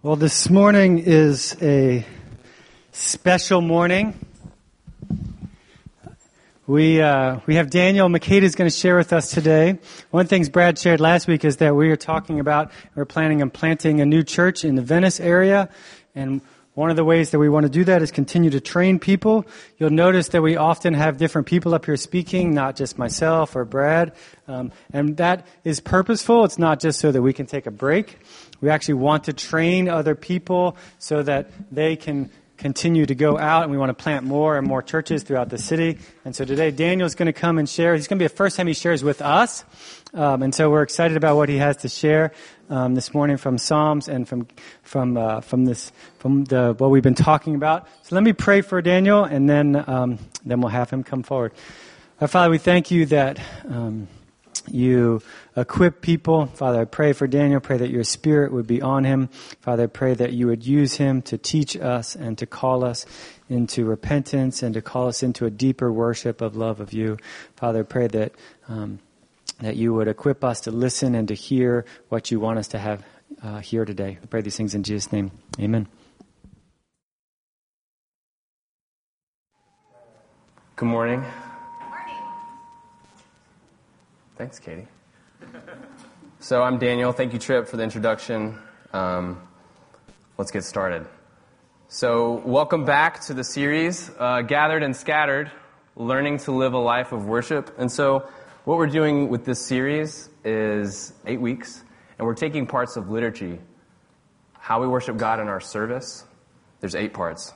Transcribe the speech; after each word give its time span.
Well, 0.00 0.14
this 0.14 0.48
morning 0.48 1.00
is 1.00 1.56
a 1.60 2.06
special 2.92 3.60
morning. 3.60 4.14
We, 6.68 7.02
uh, 7.02 7.40
we 7.46 7.56
have 7.56 7.68
Daniel 7.68 8.08
Makeda 8.08 8.42
is 8.42 8.54
going 8.54 8.70
to 8.70 8.76
share 8.76 8.96
with 8.96 9.12
us 9.12 9.28
today. 9.28 9.80
One 10.12 10.28
things 10.28 10.50
Brad 10.50 10.78
shared 10.78 11.00
last 11.00 11.26
week 11.26 11.44
is 11.44 11.56
that 11.56 11.74
we 11.74 11.90
are 11.90 11.96
talking 11.96 12.38
about, 12.38 12.70
we're 12.94 13.06
planning 13.06 13.42
on 13.42 13.50
planting 13.50 14.00
a 14.00 14.06
new 14.06 14.22
church 14.22 14.64
in 14.64 14.76
the 14.76 14.82
Venice 14.82 15.18
area. 15.18 15.68
And 16.14 16.42
one 16.78 16.90
of 16.90 16.96
the 16.96 17.02
ways 17.02 17.30
that 17.30 17.40
we 17.40 17.48
want 17.48 17.64
to 17.64 17.68
do 17.68 17.82
that 17.82 18.02
is 18.02 18.12
continue 18.12 18.50
to 18.50 18.60
train 18.60 19.00
people. 19.00 19.44
You'll 19.78 19.90
notice 19.90 20.28
that 20.28 20.42
we 20.42 20.56
often 20.56 20.94
have 20.94 21.16
different 21.16 21.48
people 21.48 21.74
up 21.74 21.86
here 21.86 21.96
speaking, 21.96 22.54
not 22.54 22.76
just 22.76 22.96
myself 22.96 23.56
or 23.56 23.64
Brad. 23.64 24.12
Um, 24.46 24.70
and 24.92 25.16
that 25.16 25.44
is 25.64 25.80
purposeful. 25.80 26.44
It's 26.44 26.56
not 26.56 26.78
just 26.78 27.00
so 27.00 27.10
that 27.10 27.20
we 27.20 27.32
can 27.32 27.46
take 27.46 27.66
a 27.66 27.72
break. 27.72 28.20
We 28.60 28.70
actually 28.70 28.94
want 28.94 29.24
to 29.24 29.32
train 29.32 29.88
other 29.88 30.14
people 30.14 30.76
so 31.00 31.20
that 31.24 31.50
they 31.72 31.96
can 31.96 32.30
continue 32.58 33.06
to 33.06 33.14
go 33.14 33.38
out 33.38 33.62
and 33.62 33.70
we 33.70 33.78
want 33.78 33.90
to 33.90 33.94
plant 33.94 34.26
more 34.26 34.58
and 34.58 34.66
more 34.66 34.82
churches 34.82 35.22
throughout 35.22 35.48
the 35.48 35.58
city. 35.58 35.98
And 36.24 36.34
so 36.36 36.44
today 36.44 36.70
Daniel's 36.70 37.14
going 37.14 37.26
to 37.26 37.32
come 37.32 37.58
and 37.58 37.68
share. 37.68 37.94
He's 37.94 38.08
going 38.08 38.18
to 38.18 38.22
be 38.22 38.26
the 38.26 38.34
first 38.34 38.56
time 38.56 38.66
he 38.66 38.74
shares 38.74 39.02
with 39.02 39.22
us. 39.22 39.64
Um, 40.12 40.42
and 40.42 40.54
so 40.54 40.70
we're 40.70 40.82
excited 40.82 41.16
about 41.16 41.36
what 41.36 41.48
he 41.48 41.56
has 41.58 41.78
to 41.78 41.88
share 41.88 42.32
um, 42.68 42.94
this 42.94 43.14
morning 43.14 43.36
from 43.36 43.58
Psalms 43.58 44.08
and 44.08 44.28
from 44.28 44.48
from 44.82 45.16
uh, 45.16 45.40
from 45.40 45.64
this 45.64 45.92
from 46.18 46.44
the 46.44 46.74
what 46.76 46.90
we've 46.90 47.02
been 47.02 47.14
talking 47.14 47.54
about. 47.54 47.86
So 48.02 48.14
let 48.14 48.24
me 48.24 48.32
pray 48.32 48.60
for 48.60 48.82
Daniel 48.82 49.24
and 49.24 49.48
then 49.48 49.84
um, 49.86 50.18
then 50.44 50.60
we'll 50.60 50.70
have 50.70 50.90
him 50.90 51.04
come 51.04 51.22
forward. 51.22 51.52
Our 52.20 52.28
Father, 52.28 52.50
we 52.50 52.58
thank 52.58 52.90
you 52.90 53.06
that 53.06 53.40
um, 53.68 54.08
you 54.74 55.22
equip 55.56 56.00
people. 56.00 56.46
Father, 56.46 56.80
I 56.80 56.84
pray 56.84 57.12
for 57.12 57.26
Daniel. 57.26 57.60
Pray 57.60 57.76
that 57.78 57.90
your 57.90 58.04
spirit 58.04 58.52
would 58.52 58.66
be 58.66 58.82
on 58.82 59.04
him. 59.04 59.28
Father, 59.60 59.84
I 59.84 59.86
pray 59.86 60.14
that 60.14 60.32
you 60.32 60.46
would 60.46 60.66
use 60.66 60.94
him 60.94 61.22
to 61.22 61.38
teach 61.38 61.76
us 61.76 62.14
and 62.14 62.36
to 62.38 62.46
call 62.46 62.84
us 62.84 63.06
into 63.48 63.84
repentance 63.84 64.62
and 64.62 64.74
to 64.74 64.82
call 64.82 65.08
us 65.08 65.22
into 65.22 65.46
a 65.46 65.50
deeper 65.50 65.92
worship 65.92 66.40
of 66.40 66.56
love 66.56 66.80
of 66.80 66.92
you. 66.92 67.16
Father, 67.56 67.80
I 67.80 67.84
pray 67.84 68.06
that, 68.08 68.32
um, 68.68 68.98
that 69.60 69.76
you 69.76 69.94
would 69.94 70.08
equip 70.08 70.44
us 70.44 70.60
to 70.62 70.70
listen 70.70 71.14
and 71.14 71.28
to 71.28 71.34
hear 71.34 71.84
what 72.08 72.30
you 72.30 72.40
want 72.40 72.58
us 72.58 72.68
to 72.68 72.78
have 72.78 73.04
uh, 73.42 73.58
here 73.60 73.84
today. 73.84 74.18
I 74.22 74.26
pray 74.26 74.40
these 74.42 74.56
things 74.56 74.74
in 74.74 74.82
Jesus' 74.82 75.12
name. 75.12 75.30
Amen. 75.60 75.88
Good 80.76 80.86
morning. 80.86 81.24
Thanks, 84.38 84.60
Katie. 84.60 84.86
So 86.38 86.62
I'm 86.62 86.78
Daniel. 86.78 87.10
Thank 87.10 87.32
you, 87.32 87.40
Trip, 87.40 87.66
for 87.66 87.76
the 87.76 87.82
introduction. 87.82 88.56
Um, 88.92 89.42
let's 90.36 90.52
get 90.52 90.62
started. 90.62 91.08
So, 91.88 92.34
welcome 92.46 92.84
back 92.84 93.20
to 93.22 93.34
the 93.34 93.42
series, 93.42 94.12
uh, 94.16 94.42
Gathered 94.42 94.84
and 94.84 94.94
Scattered 94.94 95.50
Learning 95.96 96.38
to 96.38 96.52
Live 96.52 96.72
a 96.72 96.78
Life 96.78 97.10
of 97.10 97.26
Worship. 97.26 97.74
And 97.78 97.90
so, 97.90 98.28
what 98.64 98.78
we're 98.78 98.86
doing 98.86 99.28
with 99.28 99.44
this 99.44 99.66
series 99.66 100.30
is 100.44 101.12
eight 101.26 101.40
weeks, 101.40 101.82
and 102.16 102.24
we're 102.24 102.34
taking 102.34 102.64
parts 102.64 102.96
of 102.96 103.10
liturgy, 103.10 103.58
how 104.52 104.80
we 104.80 104.86
worship 104.86 105.16
God 105.16 105.40
in 105.40 105.48
our 105.48 105.60
service. 105.60 106.24
There's 106.78 106.94
eight 106.94 107.12
parts. 107.12 107.52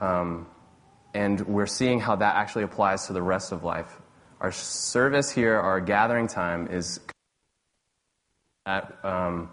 Um, 0.00 0.48
and 1.14 1.40
we're 1.42 1.66
seeing 1.66 2.00
how 2.00 2.16
that 2.16 2.34
actually 2.34 2.64
applies 2.64 3.06
to 3.06 3.12
the 3.12 3.22
rest 3.22 3.52
of 3.52 3.62
life 3.62 4.01
our 4.42 4.50
service 4.50 5.30
here, 5.30 5.54
our 5.54 5.80
gathering 5.80 6.26
time, 6.26 6.66
is 6.66 6.98
um, 8.66 9.48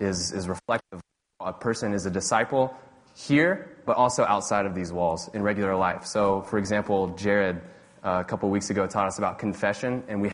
is, 0.00 0.32
is 0.32 0.48
reflective. 0.48 1.00
A 1.40 1.52
person 1.52 1.94
is 1.94 2.06
a 2.06 2.10
disciple 2.10 2.74
here, 3.14 3.76
but 3.86 3.96
also 3.96 4.24
outside 4.24 4.66
of 4.66 4.74
these 4.74 4.92
walls 4.92 5.30
in 5.32 5.42
regular 5.42 5.76
life. 5.76 6.04
So, 6.04 6.42
for 6.42 6.58
example, 6.58 7.08
Jared 7.16 7.60
uh, 8.02 8.18
a 8.20 8.24
couple 8.24 8.50
weeks 8.50 8.68
ago 8.68 8.86
taught 8.88 9.06
us 9.06 9.18
about 9.18 9.38
confession, 9.38 10.02
and 10.08 10.20
we 10.20 10.32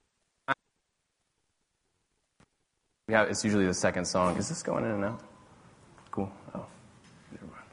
we 3.08 3.14
have 3.14 3.28
it's 3.28 3.44
usually 3.44 3.66
the 3.66 3.74
second 3.74 4.06
song. 4.06 4.38
Is 4.38 4.48
this 4.48 4.62
going 4.62 4.84
in 4.84 4.90
and 4.92 5.04
out? 5.04 5.20
Cool. 6.10 6.32
Oh, 6.54 6.64
never 7.30 7.46
mind. 7.46 7.66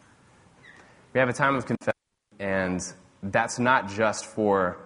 We 1.14 1.20
have 1.22 1.30
a 1.30 1.34
time 1.34 1.56
of 1.56 1.66
confession, 1.66 1.94
and 2.40 2.82
that's 3.24 3.58
not 3.58 3.88
just 3.90 4.26
for 4.26 4.78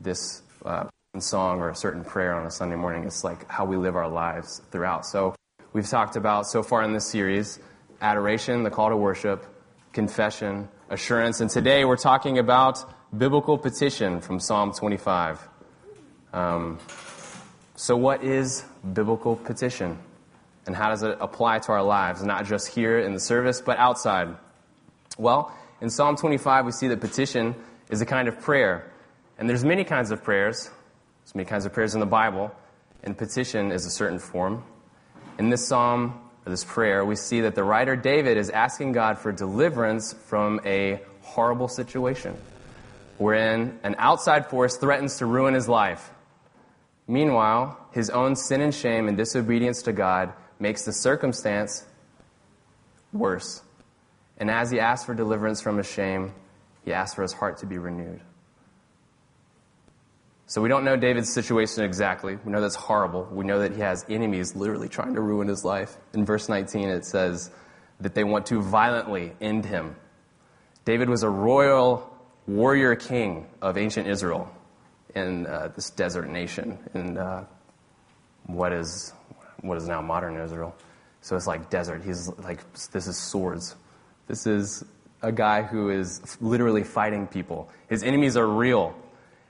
this 0.00 0.42
uh, 0.64 0.84
song 1.18 1.60
or 1.60 1.70
a 1.70 1.74
certain 1.74 2.04
prayer 2.04 2.34
on 2.34 2.46
a 2.46 2.50
Sunday 2.50 2.76
morning. 2.76 3.04
It's 3.04 3.24
like 3.24 3.50
how 3.50 3.64
we 3.64 3.76
live 3.76 3.96
our 3.96 4.08
lives 4.08 4.62
throughout. 4.70 5.04
So 5.06 5.34
we've 5.72 5.88
talked 5.88 6.16
about 6.16 6.46
so 6.46 6.62
far 6.62 6.82
in 6.82 6.92
this 6.92 7.06
series 7.06 7.58
adoration, 8.00 8.62
the 8.62 8.70
call 8.70 8.88
to 8.88 8.96
worship, 8.96 9.44
confession, 9.92 10.68
assurance, 10.88 11.40
and 11.40 11.50
today 11.50 11.84
we're 11.84 11.96
talking 11.96 12.38
about 12.38 12.84
biblical 13.16 13.58
petition 13.58 14.20
from 14.20 14.40
Psalm 14.40 14.72
25. 14.72 15.46
Um, 16.32 16.78
so, 17.74 17.96
what 17.96 18.22
is 18.22 18.64
biblical 18.92 19.36
petition? 19.36 19.98
And 20.66 20.76
how 20.76 20.90
does 20.90 21.02
it 21.02 21.16
apply 21.20 21.58
to 21.60 21.72
our 21.72 21.82
lives, 21.82 22.22
not 22.22 22.44
just 22.44 22.68
here 22.68 23.00
in 23.00 23.14
the 23.14 23.20
service, 23.20 23.60
but 23.60 23.78
outside? 23.78 24.36
Well, 25.18 25.52
in 25.80 25.90
Psalm 25.90 26.16
25, 26.16 26.66
we 26.66 26.72
see 26.72 26.88
that 26.88 27.00
petition 27.00 27.54
is 27.88 28.00
a 28.00 28.06
kind 28.06 28.28
of 28.28 28.38
prayer 28.40 28.90
and 29.40 29.48
there's 29.48 29.64
many 29.64 29.84
kinds 29.84 30.10
of 30.10 30.22
prayers. 30.22 30.70
There's 31.24 31.34
many 31.34 31.46
kinds 31.46 31.64
of 31.64 31.72
prayers 31.72 31.94
in 31.94 32.00
the 32.00 32.06
Bible, 32.06 32.54
and 33.02 33.16
petition 33.16 33.72
is 33.72 33.86
a 33.86 33.90
certain 33.90 34.18
form. 34.18 34.62
In 35.38 35.48
this 35.48 35.66
psalm, 35.66 36.20
or 36.44 36.50
this 36.50 36.62
prayer, 36.62 37.04
we 37.06 37.16
see 37.16 37.40
that 37.40 37.54
the 37.54 37.64
writer 37.64 37.96
David 37.96 38.36
is 38.36 38.50
asking 38.50 38.92
God 38.92 39.18
for 39.18 39.32
deliverance 39.32 40.12
from 40.12 40.60
a 40.66 41.00
horrible 41.22 41.68
situation, 41.68 42.36
wherein 43.16 43.80
an 43.82 43.96
outside 43.98 44.46
force 44.46 44.76
threatens 44.76 45.16
to 45.16 45.26
ruin 45.26 45.54
his 45.54 45.68
life. 45.68 46.10
Meanwhile, 47.08 47.78
his 47.92 48.10
own 48.10 48.36
sin 48.36 48.60
and 48.60 48.74
shame 48.74 49.08
and 49.08 49.16
disobedience 49.16 49.82
to 49.82 49.92
God 49.92 50.34
makes 50.58 50.84
the 50.84 50.92
circumstance 50.92 51.86
worse. 53.10 53.62
And 54.36 54.50
as 54.50 54.70
he 54.70 54.80
asks 54.80 55.06
for 55.06 55.14
deliverance 55.14 55.62
from 55.62 55.78
his 55.78 55.90
shame, 55.90 56.34
he 56.84 56.92
asks 56.92 57.14
for 57.14 57.22
his 57.22 57.32
heart 57.32 57.58
to 57.58 57.66
be 57.66 57.78
renewed. 57.78 58.20
So 60.50 60.60
we 60.60 60.68
don't 60.68 60.82
know 60.82 60.96
David's 60.96 61.32
situation 61.32 61.84
exactly. 61.84 62.36
We 62.44 62.50
know 62.50 62.60
that's 62.60 62.74
horrible. 62.74 63.28
We 63.30 63.44
know 63.44 63.60
that 63.60 63.72
he 63.72 63.82
has 63.82 64.04
enemies 64.08 64.56
literally 64.56 64.88
trying 64.88 65.14
to 65.14 65.20
ruin 65.20 65.46
his 65.46 65.64
life. 65.64 65.96
In 66.12 66.24
verse 66.24 66.48
19, 66.48 66.88
it 66.88 67.04
says 67.04 67.52
that 68.00 68.16
they 68.16 68.24
want 68.24 68.46
to 68.46 68.60
violently 68.60 69.32
end 69.40 69.64
him. 69.64 69.94
David 70.84 71.08
was 71.08 71.22
a 71.22 71.28
royal 71.28 72.12
warrior 72.48 72.96
king 72.96 73.46
of 73.62 73.78
ancient 73.78 74.08
Israel 74.08 74.50
in 75.14 75.46
uh, 75.46 75.70
this 75.76 75.88
desert 75.90 76.28
nation 76.28 76.80
in 76.94 77.16
uh, 77.16 77.44
what 78.46 78.72
is 78.72 79.12
what 79.60 79.78
is 79.78 79.86
now 79.86 80.02
modern 80.02 80.36
Israel. 80.36 80.74
So 81.20 81.36
it's 81.36 81.46
like 81.46 81.70
desert. 81.70 82.02
He's 82.02 82.28
like 82.38 82.60
this 82.90 83.06
is 83.06 83.16
swords. 83.16 83.76
This 84.26 84.48
is 84.48 84.82
a 85.22 85.30
guy 85.30 85.62
who 85.62 85.90
is 85.90 86.36
literally 86.40 86.82
fighting 86.82 87.28
people. 87.28 87.70
His 87.88 88.02
enemies 88.02 88.36
are 88.36 88.48
real. 88.48 88.96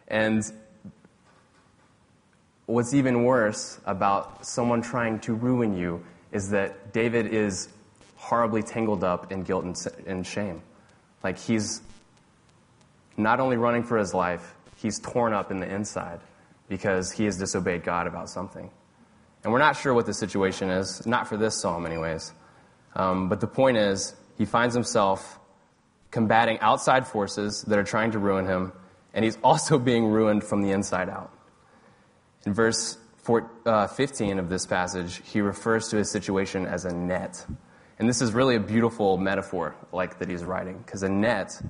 And 0.07 0.43
what's 2.71 2.95
even 2.95 3.25
worse 3.25 3.81
about 3.85 4.47
someone 4.47 4.83
trying 4.83 5.19
to 5.21 5.35
ruin 5.35 5.77
you 5.77 6.05
is 6.33 6.51
that 6.51 6.93
David 6.93 7.27
is 7.27 7.69
horribly 8.17 8.63
tangled 8.63 9.03
up 9.03 9.33
in 9.33 9.43
guilt 9.43 9.65
and, 10.07 10.27
shame. 10.27 10.63
Like 11.25 11.39
he's 11.39 11.83
not 13.17 13.41
only 13.41 13.57
running 13.57 13.83
for 13.83 13.99
his 13.99 14.15
life, 14.15 14.55
he's 14.77 14.99
torn 15.01 15.33
up 15.33 15.51
in 15.51 15.61
the 15.61 15.69
inside 15.69 16.21
because 16.69 17.11
he 17.11 17.25
has 17.25 17.37
disobeyed 17.37 17.83
God 17.83 18.07
about 18.07 18.29
something. 18.29 18.71
And 19.43 19.53
we're 19.53 19.59
not 19.59 19.77
sure 19.77 19.95
what 19.95 20.07
the 20.07 20.15
situation 20.15 20.71
is, 20.71 21.07
not 21.07 21.27
for 21.27 21.37
this 21.37 21.61
psalm, 21.61 21.87
anyways. 21.87 22.33
Um, 22.95 23.29
but 23.29 23.41
the 23.41 23.47
point 23.47 23.79
is, 23.79 24.15
he 24.37 24.45
finds 24.45 24.75
himself 24.75 25.39
combating 26.11 26.59
outside 26.61 27.07
forces 27.07 27.63
that 27.63 27.79
are 27.79 27.85
trying 27.85 28.13
to 28.13 28.19
ruin 28.19 28.47
him, 28.47 28.73
and 29.15 29.25
he's 29.25 29.39
also 29.45 29.79
being 29.79 30.07
ruined 30.07 30.45
from 30.45 30.63
the 30.63 30.71
inside 30.71 31.09
out. 31.09 31.33
In 32.47 32.55
verse 32.55 32.97
uh, 33.67 33.87
15 33.87 34.39
of 34.39 34.49
this 34.49 34.67
passage, 34.67 35.21
he 35.25 35.41
refers 35.41 35.89
to 35.89 35.97
his 35.97 36.11
situation 36.11 36.67
as 36.67 36.85
a 36.85 36.95
net. 36.95 37.45
And 37.99 38.09
this 38.09 38.23
is 38.23 38.33
really 38.33 38.57
a 38.57 38.61
beautiful 38.61 39.19
metaphor, 39.19 39.75
like 39.93 40.19
that 40.19 40.29
he's 40.29 40.43
writing, 40.43 40.79
because 40.79 41.03
a 41.03 41.09
net 41.09 41.61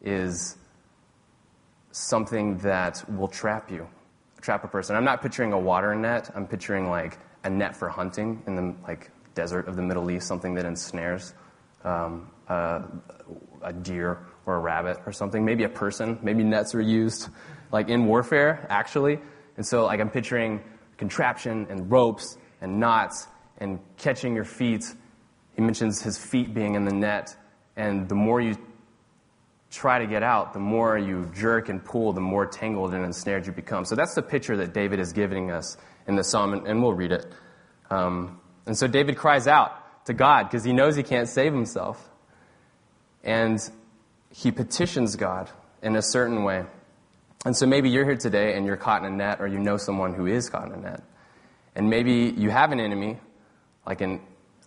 is 0.00 0.56
something 1.92 2.58
that 2.58 3.04
will 3.10 3.28
trap 3.28 3.70
you, 3.70 3.86
trap 4.40 4.64
a 4.64 4.68
person. 4.68 4.96
I'm 4.96 5.04
not 5.04 5.20
picturing 5.20 5.52
a 5.52 5.58
water 5.58 5.94
net. 5.94 6.30
I'm 6.34 6.46
picturing 6.46 6.88
like 6.88 7.18
a 7.44 7.50
net 7.50 7.76
for 7.76 7.88
hunting 7.88 8.42
in 8.46 8.54
the 8.54 8.74
like 8.86 9.10
desert 9.34 9.68
of 9.68 9.76
the 9.76 9.82
Middle 9.82 10.10
East, 10.10 10.26
something 10.26 10.54
that 10.54 10.64
ensnares 10.64 11.34
um, 11.84 12.30
a 12.48 13.72
deer 13.82 14.18
or 14.46 14.56
a 14.56 14.58
rabbit 14.58 14.98
or 15.06 15.12
something. 15.12 15.44
Maybe 15.44 15.64
a 15.64 15.68
person. 15.68 16.18
Maybe 16.22 16.44
nets 16.44 16.74
are 16.74 16.80
used 16.80 17.28
like 17.72 17.88
in 17.88 18.06
warfare, 18.06 18.66
actually. 18.70 19.18
And 19.58 19.66
so, 19.66 19.84
like, 19.84 20.00
I'm 20.00 20.08
picturing 20.08 20.62
contraption 20.96 21.66
and 21.68 21.90
ropes 21.90 22.38
and 22.62 22.80
knots 22.80 23.28
and 23.58 23.78
catching 23.98 24.34
your 24.34 24.44
feet 24.44 24.84
he 25.58 25.62
mentions 25.62 26.00
his 26.00 26.16
feet 26.16 26.54
being 26.54 26.76
in 26.76 26.84
the 26.84 26.94
net, 26.94 27.36
and 27.76 28.08
the 28.08 28.14
more 28.14 28.40
you 28.40 28.56
try 29.72 29.98
to 29.98 30.06
get 30.06 30.22
out, 30.22 30.52
the 30.52 30.60
more 30.60 30.96
you 30.96 31.28
jerk 31.34 31.68
and 31.68 31.84
pull, 31.84 32.12
the 32.12 32.20
more 32.20 32.46
tangled 32.46 32.94
and 32.94 33.04
ensnared 33.04 33.44
you 33.44 33.52
become. 33.52 33.84
So 33.84 33.96
that's 33.96 34.14
the 34.14 34.22
picture 34.22 34.56
that 34.58 34.72
David 34.72 35.00
is 35.00 35.12
giving 35.12 35.50
us 35.50 35.76
in 36.06 36.14
the 36.14 36.22
psalm, 36.22 36.64
and 36.64 36.80
we'll 36.80 36.92
read 36.92 37.10
it. 37.10 37.26
Um, 37.90 38.40
and 38.66 38.78
so 38.78 38.86
David 38.86 39.16
cries 39.16 39.48
out 39.48 40.06
to 40.06 40.14
God 40.14 40.44
because 40.44 40.62
he 40.62 40.72
knows 40.72 40.94
he 40.94 41.02
can't 41.02 41.28
save 41.28 41.52
himself. 41.52 42.08
And 43.24 43.58
he 44.30 44.52
petitions 44.52 45.16
God 45.16 45.50
in 45.82 45.96
a 45.96 46.02
certain 46.02 46.44
way. 46.44 46.66
And 47.44 47.56
so 47.56 47.66
maybe 47.66 47.88
you're 47.90 48.04
here 48.04 48.16
today 48.16 48.56
and 48.56 48.66
you're 48.66 48.76
caught 48.76 49.04
in 49.04 49.12
a 49.12 49.16
net, 49.16 49.40
or 49.40 49.46
you 49.46 49.58
know 49.58 49.76
someone 49.76 50.14
who 50.14 50.26
is 50.26 50.50
caught 50.50 50.66
in 50.66 50.72
a 50.72 50.76
net. 50.76 51.02
And 51.74 51.88
maybe 51.88 52.34
you 52.36 52.50
have 52.50 52.72
an 52.72 52.80
enemy, 52.80 53.18
like 53.86 54.00
a 54.00 54.18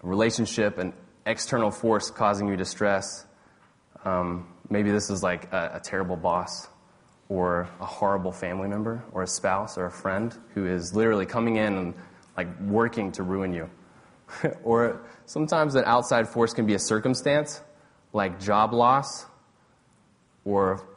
relationship, 0.01 0.77
an 0.77 0.93
external 1.25 1.71
force 1.71 2.09
causing 2.09 2.47
you 2.47 2.55
distress. 2.55 3.25
Um, 4.05 4.47
Maybe 4.71 4.89
this 4.89 5.09
is 5.09 5.21
like 5.21 5.51
a, 5.51 5.71
a 5.75 5.79
terrible 5.81 6.15
boss 6.15 6.69
or 7.27 7.67
a 7.81 7.85
horrible 7.85 8.31
family 8.31 8.69
member 8.69 9.03
or 9.11 9.23
a 9.23 9.27
spouse 9.27 9.77
or 9.77 9.85
a 9.85 9.91
friend 9.91 10.33
who 10.53 10.65
is 10.65 10.95
literally 10.95 11.25
coming 11.25 11.57
in 11.57 11.75
and 11.75 11.93
like 12.37 12.47
working 12.61 13.11
to 13.11 13.23
ruin 13.23 13.53
you. 13.53 13.69
or 14.63 15.01
sometimes 15.25 15.75
an 15.75 15.83
outside 15.85 16.29
force 16.29 16.53
can 16.53 16.65
be 16.65 16.73
a 16.73 16.79
circumstance 16.79 17.59
like 18.13 18.39
job 18.39 18.73
loss 18.73 19.25
or 20.45 20.87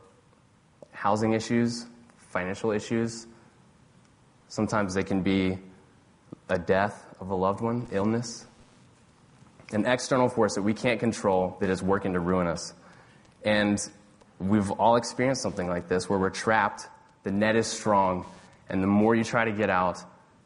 housing 1.04 1.34
issues, 1.34 1.84
financial 2.30 2.70
issues. 2.70 3.26
Sometimes 4.48 4.94
they 4.94 5.02
can 5.02 5.20
be 5.20 5.58
a 6.48 6.58
death 6.58 7.04
of 7.20 7.28
a 7.28 7.34
loved 7.34 7.60
one, 7.60 7.86
illness. 7.92 8.46
An 9.72 9.84
external 9.84 10.30
force 10.30 10.54
that 10.54 10.62
we 10.62 10.72
can't 10.72 10.98
control 10.98 11.58
that 11.60 11.68
is 11.68 11.82
working 11.82 12.14
to 12.14 12.20
ruin 12.20 12.46
us. 12.46 12.72
And 13.44 13.78
we've 14.38 14.70
all 14.70 14.96
experienced 14.96 15.42
something 15.42 15.68
like 15.68 15.88
this 15.88 16.08
where 16.08 16.18
we're 16.18 16.30
trapped, 16.30 16.88
the 17.22 17.30
net 17.30 17.54
is 17.54 17.66
strong, 17.66 18.24
and 18.70 18.82
the 18.82 18.86
more 18.86 19.14
you 19.14 19.24
try 19.24 19.44
to 19.44 19.52
get 19.52 19.68
out, 19.68 20.02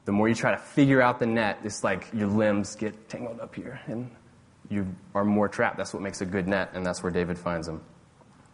the 0.07 0.13
more 0.13 0.29
you 0.29 0.35
try 0.35 0.51
to 0.51 0.59
figure 0.59 1.01
out 1.01 1.21
the 1.21 1.27
net, 1.27 1.61
it's 1.63 1.85
like 1.85 2.09
your 2.13 2.27
limbs 2.27 2.75
get 2.75 3.09
tangled 3.09 3.39
up 3.39 3.55
here 3.55 3.81
and 3.87 4.11
you 4.69 4.89
are 5.15 5.25
more 5.25 5.47
trapped. 5.47 5.77
That's 5.77 5.95
what 5.95 6.03
makes 6.03 6.21
a 6.21 6.27
good 6.27 6.49
net, 6.49 6.71
and 6.75 6.85
that's 6.85 7.01
where 7.01 7.13
David 7.13 7.39
finds 7.39 7.69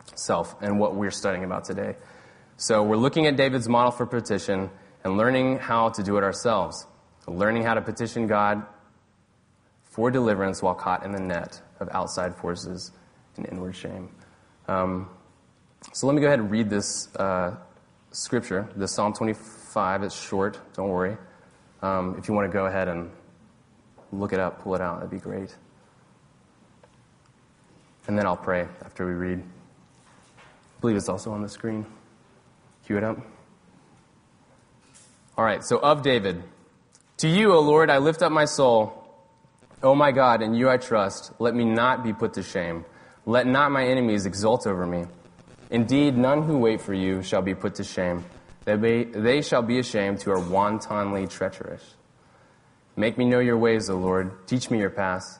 himself 0.08 0.54
and 0.60 0.78
what 0.78 0.94
we're 0.94 1.10
studying 1.10 1.44
about 1.44 1.64
today. 1.64 1.96
So 2.56 2.82
we're 2.82 2.96
looking 2.96 3.26
at 3.26 3.36
David's 3.36 3.68
model 3.68 3.90
for 3.90 4.06
petition 4.06 4.70
and 5.02 5.16
learning 5.16 5.58
how 5.58 5.90
to 5.90 6.02
do 6.02 6.16
it 6.16 6.24
ourselves. 6.24 6.86
Learning 7.26 7.62
how 7.62 7.74
to 7.74 7.80
petition 7.80 8.26
God 8.26 8.64
for 9.84 10.10
deliverance 10.10 10.62
while 10.62 10.74
caught 10.74 11.04
in 11.04 11.12
the 11.12 11.20
net 11.20 11.60
of 11.80 11.88
outside 11.92 12.36
forces 12.36 12.92
and 13.36 13.48
inward 13.48 13.74
shame. 13.74 14.10
Um, 14.68 15.08
so 15.92 16.06
let 16.06 16.14
me 16.14 16.20
go 16.20 16.26
ahead 16.26 16.38
and 16.38 16.50
read 16.50 16.70
this 16.70 17.14
uh, 17.16 17.56
scripture, 18.10 18.68
this 18.76 18.92
Psalm 18.92 19.12
25. 19.12 20.02
It's 20.02 20.14
short, 20.14 20.58
don't 20.74 20.88
worry. 20.88 21.16
Um, 21.82 22.16
if 22.18 22.28
you 22.28 22.34
want 22.34 22.50
to 22.50 22.52
go 22.52 22.66
ahead 22.66 22.88
and 22.88 23.10
look 24.12 24.32
it 24.32 24.40
up, 24.40 24.62
pull 24.62 24.74
it 24.74 24.80
out, 24.80 24.96
that'd 24.96 25.10
be 25.10 25.18
great. 25.18 25.54
And 28.06 28.18
then 28.18 28.26
I'll 28.26 28.36
pray 28.36 28.66
after 28.84 29.06
we 29.06 29.12
read. 29.12 29.42
Believe 30.84 30.98
it's 30.98 31.08
also 31.08 31.32
on 31.32 31.40
the 31.40 31.48
screen. 31.48 31.86
Cue 32.84 32.98
it 32.98 33.04
up. 33.04 33.16
All 35.34 35.42
right, 35.42 35.64
so 35.64 35.78
of 35.78 36.02
David. 36.02 36.42
To 37.16 37.26
you, 37.26 37.54
O 37.54 37.60
Lord, 37.60 37.88
I 37.88 37.96
lift 37.96 38.20
up 38.20 38.30
my 38.30 38.44
soul. 38.44 38.92
O 39.82 39.94
my 39.94 40.12
God, 40.12 40.42
in 40.42 40.52
you 40.52 40.68
I 40.68 40.76
trust. 40.76 41.32
Let 41.38 41.54
me 41.54 41.64
not 41.64 42.04
be 42.04 42.12
put 42.12 42.34
to 42.34 42.42
shame. 42.42 42.84
Let 43.24 43.46
not 43.46 43.72
my 43.72 43.86
enemies 43.86 44.26
exult 44.26 44.66
over 44.66 44.84
me. 44.84 45.06
Indeed, 45.70 46.18
none 46.18 46.42
who 46.42 46.58
wait 46.58 46.82
for 46.82 46.92
you 46.92 47.22
shall 47.22 47.40
be 47.40 47.54
put 47.54 47.76
to 47.76 47.82
shame. 47.82 48.22
They, 48.66 48.76
may, 48.76 49.04
they 49.04 49.40
shall 49.40 49.62
be 49.62 49.78
ashamed 49.78 50.20
who 50.20 50.32
are 50.32 50.38
wantonly 50.38 51.26
treacherous. 51.28 51.94
Make 52.94 53.16
me 53.16 53.24
know 53.24 53.40
your 53.40 53.56
ways, 53.56 53.88
O 53.88 53.96
Lord. 53.96 54.46
Teach 54.46 54.68
me 54.70 54.80
your 54.80 54.90
paths. 54.90 55.38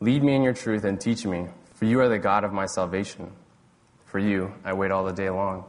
Lead 0.00 0.24
me 0.24 0.34
in 0.34 0.42
your 0.42 0.54
truth 0.54 0.82
and 0.82 1.00
teach 1.00 1.24
me, 1.24 1.50
for 1.74 1.84
you 1.84 2.00
are 2.00 2.08
the 2.08 2.18
God 2.18 2.42
of 2.42 2.52
my 2.52 2.66
salvation. 2.66 3.30
For 4.06 4.18
you 4.18 4.54
I 4.64 4.72
wait 4.72 4.90
all 4.90 5.04
the 5.04 5.12
day 5.12 5.30
long. 5.30 5.64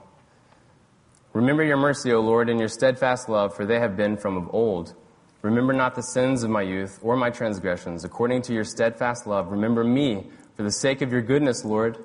Remember 1.33 1.63
your 1.63 1.77
mercy, 1.77 2.13
O 2.13 2.21
Lord, 2.21 2.49
and 2.49 2.59
your 2.59 2.69
steadfast 2.69 3.29
love, 3.29 3.55
for 3.55 3.65
they 3.65 3.79
have 3.79 3.95
been 3.95 4.17
from 4.17 4.37
of 4.37 4.49
old. 4.53 4.95
Remember 5.41 5.73
not 5.73 5.93
the 5.93 6.01
sins 6.01 6.43
of 6.43 6.49
my 6.49 6.63
youth 6.63 6.99
or 7.03 7.15
my 7.15 7.29
transgressions. 7.29 8.03
According 8.03 8.41
to 8.43 8.53
your 8.53 8.63
steadfast 8.63 9.27
love, 9.27 9.51
remember 9.51 9.83
me 9.83 10.27
for 10.55 10.63
the 10.63 10.71
sake 10.71 11.01
of 11.01 11.11
your 11.11 11.21
goodness, 11.21 11.63
Lord. 11.63 12.03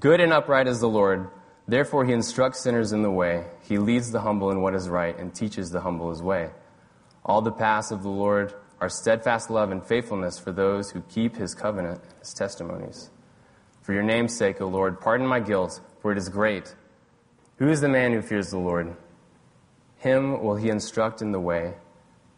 Good 0.00 0.20
and 0.20 0.32
upright 0.32 0.66
is 0.66 0.80
the 0.80 0.88
Lord. 0.88 1.28
Therefore, 1.68 2.04
he 2.04 2.12
instructs 2.12 2.62
sinners 2.62 2.92
in 2.92 3.02
the 3.02 3.10
way. 3.10 3.46
He 3.62 3.78
leads 3.78 4.10
the 4.10 4.20
humble 4.20 4.50
in 4.50 4.62
what 4.62 4.74
is 4.74 4.88
right 4.88 5.18
and 5.18 5.34
teaches 5.34 5.70
the 5.70 5.80
humble 5.80 6.10
his 6.10 6.22
way. 6.22 6.50
All 7.24 7.42
the 7.42 7.52
paths 7.52 7.90
of 7.90 8.02
the 8.02 8.08
Lord 8.08 8.54
are 8.80 8.88
steadfast 8.88 9.50
love 9.50 9.70
and 9.70 9.84
faithfulness 9.84 10.38
for 10.38 10.52
those 10.52 10.90
who 10.90 11.02
keep 11.02 11.36
his 11.36 11.54
covenant, 11.54 12.00
his 12.20 12.34
testimonies. 12.34 13.10
For 13.84 13.92
your 13.92 14.02
name's 14.02 14.36
sake, 14.36 14.60
O 14.60 14.66
Lord, 14.66 15.00
pardon 15.00 15.26
my 15.26 15.40
guilt, 15.40 15.80
for 16.00 16.10
it 16.10 16.18
is 16.18 16.28
great. 16.28 16.74
Who 17.58 17.68
is 17.68 17.80
the 17.80 17.88
man 17.88 18.12
who 18.12 18.22
fears 18.22 18.50
the 18.50 18.58
Lord? 18.58 18.96
Him 19.98 20.42
will 20.42 20.56
he 20.56 20.68
instruct 20.68 21.22
in 21.22 21.30
the 21.30 21.38
way 21.38 21.74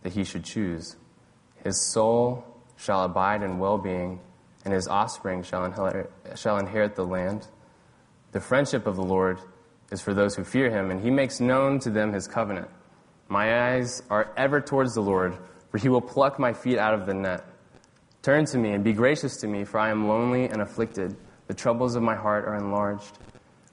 that 0.02 0.12
he 0.12 0.24
should 0.24 0.44
choose. 0.44 0.96
His 1.64 1.80
soul 1.80 2.44
shall 2.76 3.04
abide 3.04 3.42
in 3.42 3.58
well 3.58 3.78
being 3.78 4.20
and 4.66 4.74
his 4.74 4.88
offspring 4.88 5.44
shall 5.44 5.64
inherit, 5.64 6.10
shall 6.34 6.58
inherit 6.58 6.96
the 6.96 7.04
land. 7.04 7.46
The 8.32 8.40
friendship 8.40 8.88
of 8.88 8.96
the 8.96 9.04
Lord 9.04 9.38
is 9.92 10.02
for 10.02 10.12
those 10.12 10.34
who 10.34 10.42
fear 10.42 10.68
him, 10.70 10.90
and 10.90 11.00
he 11.00 11.08
makes 11.08 11.38
known 11.38 11.78
to 11.80 11.90
them 11.90 12.12
his 12.12 12.26
covenant. 12.26 12.68
My 13.28 13.70
eyes 13.70 14.02
are 14.10 14.32
ever 14.36 14.60
towards 14.60 14.92
the 14.94 15.02
Lord, 15.02 15.36
for 15.70 15.78
he 15.78 15.88
will 15.88 16.00
pluck 16.00 16.40
my 16.40 16.52
feet 16.52 16.78
out 16.78 16.94
of 16.94 17.06
the 17.06 17.14
net. 17.14 17.44
Turn 18.22 18.44
to 18.46 18.58
me 18.58 18.72
and 18.72 18.82
be 18.82 18.92
gracious 18.92 19.36
to 19.36 19.46
me, 19.46 19.62
for 19.62 19.78
I 19.78 19.90
am 19.90 20.08
lonely 20.08 20.46
and 20.46 20.60
afflicted. 20.60 21.16
The 21.46 21.54
troubles 21.54 21.94
of 21.94 22.02
my 22.02 22.16
heart 22.16 22.44
are 22.44 22.56
enlarged. 22.56 23.18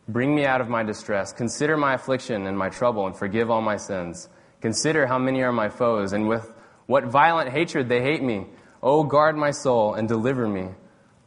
Bring 0.08 0.36
me 0.36 0.46
out 0.46 0.62
of 0.62 0.70
my 0.70 0.84
distress. 0.84 1.32
Consider 1.32 1.78
my 1.78 1.94
affliction 1.94 2.46
and 2.46 2.58
my 2.58 2.70
trouble, 2.70 3.08
and 3.08 3.16
forgive 3.16 3.50
all 3.50 3.62
my 3.62 3.78
sins. 3.78 4.30
Consider 4.62 5.08
how 5.08 5.18
many 5.18 5.42
are 5.42 5.52
my 5.52 5.70
foes, 5.70 6.14
and 6.14 6.28
with 6.28 6.52
what 6.86 7.06
violent 7.06 7.50
hatred 7.50 7.90
they 7.90 8.02
hate 8.02 8.22
me. 8.22 8.48
Oh, 8.82 9.04
guard 9.04 9.38
my 9.38 9.52
soul 9.52 9.94
and 9.94 10.08
deliver 10.08 10.48
me. 10.48 10.68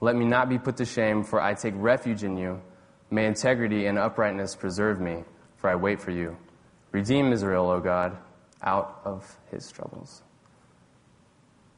Let 0.00 0.14
me 0.14 0.26
not 0.26 0.48
be 0.48 0.58
put 0.58 0.76
to 0.76 0.84
shame, 0.84 1.24
for 1.24 1.40
I 1.40 1.54
take 1.54 1.74
refuge 1.76 2.22
in 2.22 2.36
you. 2.36 2.60
May 3.10 3.26
integrity 3.26 3.86
and 3.86 3.98
uprightness 3.98 4.54
preserve 4.54 5.00
me, 5.00 5.24
for 5.56 5.70
I 5.70 5.74
wait 5.74 6.00
for 6.00 6.10
you. 6.10 6.36
Redeem 6.92 7.32
Israel, 7.32 7.70
O 7.70 7.80
God, 7.80 8.16
out 8.62 9.00
of 9.04 9.38
his 9.50 9.70
troubles. 9.70 10.22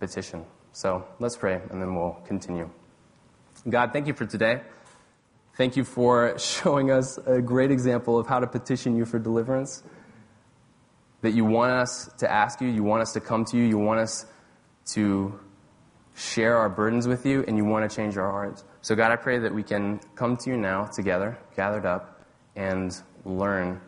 Petition. 0.01 0.45
So 0.73 1.07
let's 1.21 1.37
pray, 1.37 1.61
and 1.71 1.81
then 1.81 1.95
we'll 1.95 2.21
continue. 2.27 2.69
God, 3.67 3.93
thank 3.93 4.07
you 4.07 4.15
for 4.15 4.27
today. 4.27 4.61
Thank 5.57 5.77
you 5.77 5.83
for 5.83 6.39
showing 6.39 6.91
us 6.91 7.19
a 7.19 7.43
great 7.43 7.71
example 7.71 8.19
of 8.19 8.27
how 8.27 8.39
to 8.39 8.47
petition 8.47 8.97
you 8.97 9.05
for 9.05 9.19
deliverance. 9.19 9.83
That 11.23 11.33
you 11.33 11.45
want 11.45 11.73
us 11.73 12.09
to 12.19 12.31
ask 12.31 12.61
you, 12.61 12.69
you 12.69 12.85
want 12.85 13.03
us 13.03 13.13
to 13.15 13.21
come 13.21 13.45
to 13.47 13.57
you, 13.57 13.65
you 13.65 13.79
want 13.79 13.99
us 13.99 14.27
to 14.93 15.39
share 16.15 16.57
our 16.57 16.69
burdens 16.69 17.09
with 17.09 17.27
you 17.27 17.45
and 17.49 17.57
you 17.57 17.65
want 17.65 17.89
to 17.89 17.95
change 17.95 18.17
our 18.17 18.31
hearts. 18.31 18.65
So, 18.83 18.95
God, 18.95 19.11
I 19.11 19.17
pray 19.17 19.39
that 19.41 19.53
we 19.53 19.65
can 19.65 20.01
come 20.15 20.37
to 20.37 20.51
you 20.51 20.57
now 20.57 20.85
together, 20.85 21.37
gathered 21.57 21.85
up, 21.85 22.25
and 22.55 22.93
learn 23.25 23.81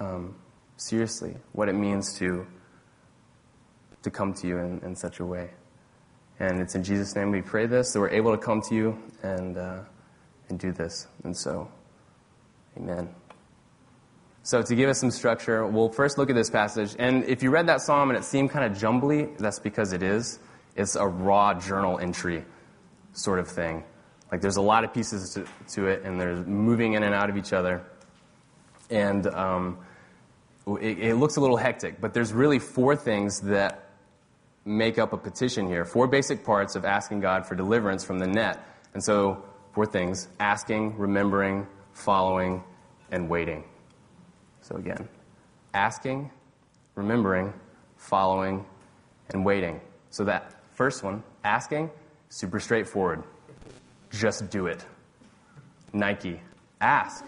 um, 0.00 0.34
seriously 0.76 1.36
what 1.52 1.68
it 1.68 1.74
means 1.74 2.18
to, 2.18 2.46
to 4.02 4.10
come 4.10 4.34
to 4.34 4.48
you 4.48 4.58
in, 4.58 4.80
in 4.80 4.96
such 4.96 5.20
a 5.20 5.24
way. 5.24 5.50
And 6.40 6.58
it's 6.60 6.74
in 6.74 6.82
Jesus' 6.82 7.14
name 7.14 7.30
we 7.30 7.42
pray 7.42 7.66
this, 7.66 7.92
that 7.92 8.00
we're 8.00 8.08
able 8.08 8.32
to 8.32 8.42
come 8.42 8.62
to 8.62 8.74
you 8.74 8.98
and, 9.22 9.58
uh, 9.58 9.80
and 10.48 10.58
do 10.58 10.72
this. 10.72 11.06
And 11.22 11.36
so, 11.36 11.70
amen. 12.78 13.14
So, 14.42 14.62
to 14.62 14.74
give 14.74 14.88
us 14.88 14.98
some 14.98 15.10
structure, 15.10 15.66
we'll 15.66 15.90
first 15.90 16.16
look 16.16 16.30
at 16.30 16.34
this 16.34 16.48
passage. 16.48 16.96
And 16.98 17.24
if 17.24 17.42
you 17.42 17.50
read 17.50 17.66
that 17.66 17.82
psalm 17.82 18.08
and 18.08 18.18
it 18.18 18.24
seemed 18.24 18.50
kind 18.50 18.64
of 18.64 18.78
jumbly, 18.78 19.28
that's 19.38 19.58
because 19.58 19.92
it 19.92 20.02
is. 20.02 20.38
It's 20.76 20.96
a 20.96 21.06
raw 21.06 21.52
journal 21.52 21.98
entry 21.98 22.44
sort 23.12 23.38
of 23.38 23.46
thing. 23.46 23.84
Like 24.32 24.40
there's 24.40 24.56
a 24.56 24.62
lot 24.62 24.82
of 24.82 24.94
pieces 24.94 25.34
to, 25.34 25.46
to 25.74 25.88
it, 25.88 26.04
and 26.04 26.18
they're 26.18 26.36
moving 26.36 26.94
in 26.94 27.02
and 27.02 27.14
out 27.14 27.28
of 27.28 27.36
each 27.36 27.52
other. 27.52 27.82
And 28.88 29.26
um, 29.26 29.78
it, 30.80 30.98
it 31.00 31.14
looks 31.16 31.36
a 31.36 31.40
little 31.40 31.58
hectic, 31.58 32.00
but 32.00 32.14
there's 32.14 32.32
really 32.32 32.58
four 32.58 32.96
things 32.96 33.40
that 33.42 33.89
make 34.64 34.98
up 34.98 35.12
a 35.12 35.16
petition 35.16 35.66
here. 35.66 35.84
Four 35.84 36.06
basic 36.06 36.44
parts 36.44 36.76
of 36.76 36.84
asking 36.84 37.20
God 37.20 37.46
for 37.46 37.54
deliverance 37.54 38.04
from 38.04 38.18
the 38.18 38.26
net. 38.26 38.64
And 38.94 39.02
so, 39.02 39.44
four 39.72 39.86
things 39.86 40.28
asking, 40.38 40.96
remembering, 40.98 41.66
following, 41.92 42.62
and 43.10 43.28
waiting. 43.28 43.64
So, 44.62 44.76
again, 44.76 45.08
asking, 45.74 46.30
remembering, 46.94 47.52
following, 47.96 48.64
and 49.30 49.44
waiting. 49.44 49.80
So, 50.10 50.24
that 50.24 50.60
First 50.80 51.02
one, 51.02 51.22
asking, 51.44 51.90
super 52.30 52.58
straightforward. 52.58 53.22
Just 54.10 54.48
do 54.48 54.66
it. 54.66 54.82
Nike, 55.92 56.40
ask. 56.80 57.22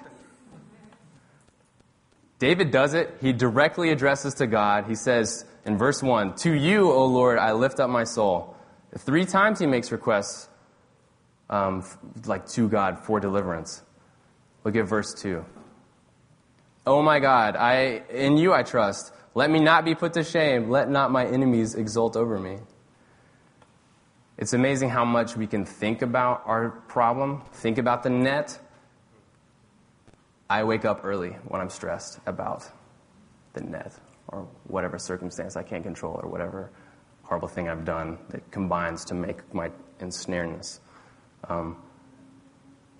David 2.39 2.71
does 2.71 2.95
it. 2.95 3.15
He 3.21 3.35
directly 3.35 3.91
addresses 3.91 4.33
to 4.37 4.47
God. 4.47 4.87
He 4.89 4.95
says 4.95 5.45
in 5.64 5.78
verse 5.78 6.02
1 6.02 6.35
To 6.37 6.52
you, 6.52 6.90
O 6.90 7.07
Lord, 7.07 7.38
I 7.38 7.52
lift 7.52 7.81
up 7.81 7.90
my 7.90 8.04
soul. 8.04 8.57
Three 8.99 9.25
times 9.25 9.59
he 9.59 9.66
makes 9.66 9.92
requests 9.92 10.49
um, 11.49 11.85
like 12.26 12.47
to 12.49 12.69
God 12.69 12.99
for 13.04 13.21
deliverance. 13.21 13.83
Look 14.64 14.76
at 14.76 14.87
verse 14.87 15.14
2. 15.14 15.45
Oh 16.87 17.02
my 17.02 17.21
God, 17.21 17.57
I, 17.57 18.02
in 18.11 18.37
you 18.37 18.52
I 18.52 18.62
trust. 18.62 19.12
Let 19.35 19.50
me 19.50 19.61
not 19.61 19.85
be 19.85 19.95
put 19.95 20.14
to 20.14 20.25
shame. 20.25 20.69
Let 20.69 20.90
not 20.90 21.11
my 21.11 21.25
enemies 21.25 21.75
exult 21.75 22.16
over 22.16 22.38
me. 22.38 22.59
It's 24.37 24.52
amazing 24.52 24.88
how 24.88 25.04
much 25.04 25.37
we 25.37 25.47
can 25.47 25.64
think 25.64 26.02
about 26.02 26.42
our 26.45 26.71
problem, 26.71 27.42
think 27.52 27.78
about 27.78 28.02
the 28.02 28.11
net. 28.11 28.59
I 30.50 30.64
wake 30.64 30.85
up 30.85 31.04
early 31.04 31.31
when 31.47 31.61
I'm 31.61 31.71
stressed 31.71 32.19
about 32.26 32.69
the 33.54 33.61
net 33.62 33.99
or 34.29 34.49
whatever 34.64 34.99
circumstance 34.99 35.57
I 35.57 35.62
can't 35.62 35.83
control 35.83 36.19
or 36.23 36.29
whatever 36.29 36.71
horrible 37.33 37.49
thing 37.49 37.69
I've 37.69 37.85
done 37.85 38.19
that 38.29 38.50
combines 38.50 39.07
to 39.07 39.14
make 39.14 39.55
my 39.55 39.71
ensnaredness. 40.00 40.81
Um, 41.49 41.76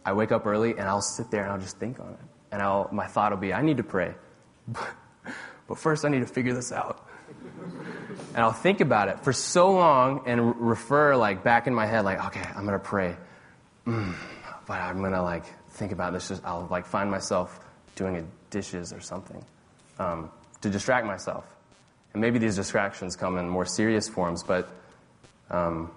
I 0.07 0.13
wake 0.15 0.33
up 0.33 0.47
early 0.47 0.71
and 0.71 0.83
I'll 0.83 1.03
sit 1.03 1.31
there 1.31 1.43
and 1.43 1.53
I'll 1.53 1.61
just 1.61 1.79
think 1.79 2.01
on 2.01 2.15
it. 2.15 2.19
And 2.51 2.63
I'll, 2.63 2.89
my 2.93 3.07
thought 3.07 3.33
will 3.33 3.39
be, 3.39 3.53
I 3.53 3.63
need 3.63 3.77
to 3.77 3.83
pray. 3.83 4.15
but 5.69 5.79
first 5.79 6.05
I 6.05 6.09
need 6.09 6.21
to 6.21 6.27
figure 6.27 6.55
this 6.55 6.73
out. 6.73 7.07
and 8.35 8.39
I'll 8.39 8.53
think 8.53 8.81
about 8.81 9.09
it 9.09 9.21
for 9.21 9.33
so 9.33 9.71
long 9.73 10.23
and 10.27 10.59
refer 10.61 11.15
like 11.15 11.45
back 11.45 11.67
in 11.67 11.75
my 11.75 11.87
head, 11.87 12.05
like, 12.05 12.25
okay, 12.27 12.49
I'm 12.57 12.65
going 12.65 12.79
to 12.79 12.85
pray. 12.85 13.17
Mm, 13.87 14.15
but 14.67 14.81
I'm 14.81 14.99
going 14.99 15.13
to 15.13 15.23
like 15.23 15.45
think 15.73 15.93
about 15.93 16.13
this. 16.13 16.29
Just, 16.29 16.43
I'll 16.45 16.69
like 16.71 16.87
find 16.87 17.11
myself 17.11 17.61
doing 17.97 18.17
a 18.17 18.25
dishes 18.51 18.93
or 18.93 19.01
something 19.01 19.45
um, 19.99 20.31
to 20.63 20.71
distract 20.71 21.07
myself. 21.07 21.45
And 22.13 22.21
maybe 22.21 22.39
these 22.39 22.57
distractions 22.57 23.17
come 23.17 23.39
in 23.39 23.49
more 23.49 23.67
serious 23.67 24.09
forms, 24.09 24.43
but 24.43 24.69
um, 25.51 25.91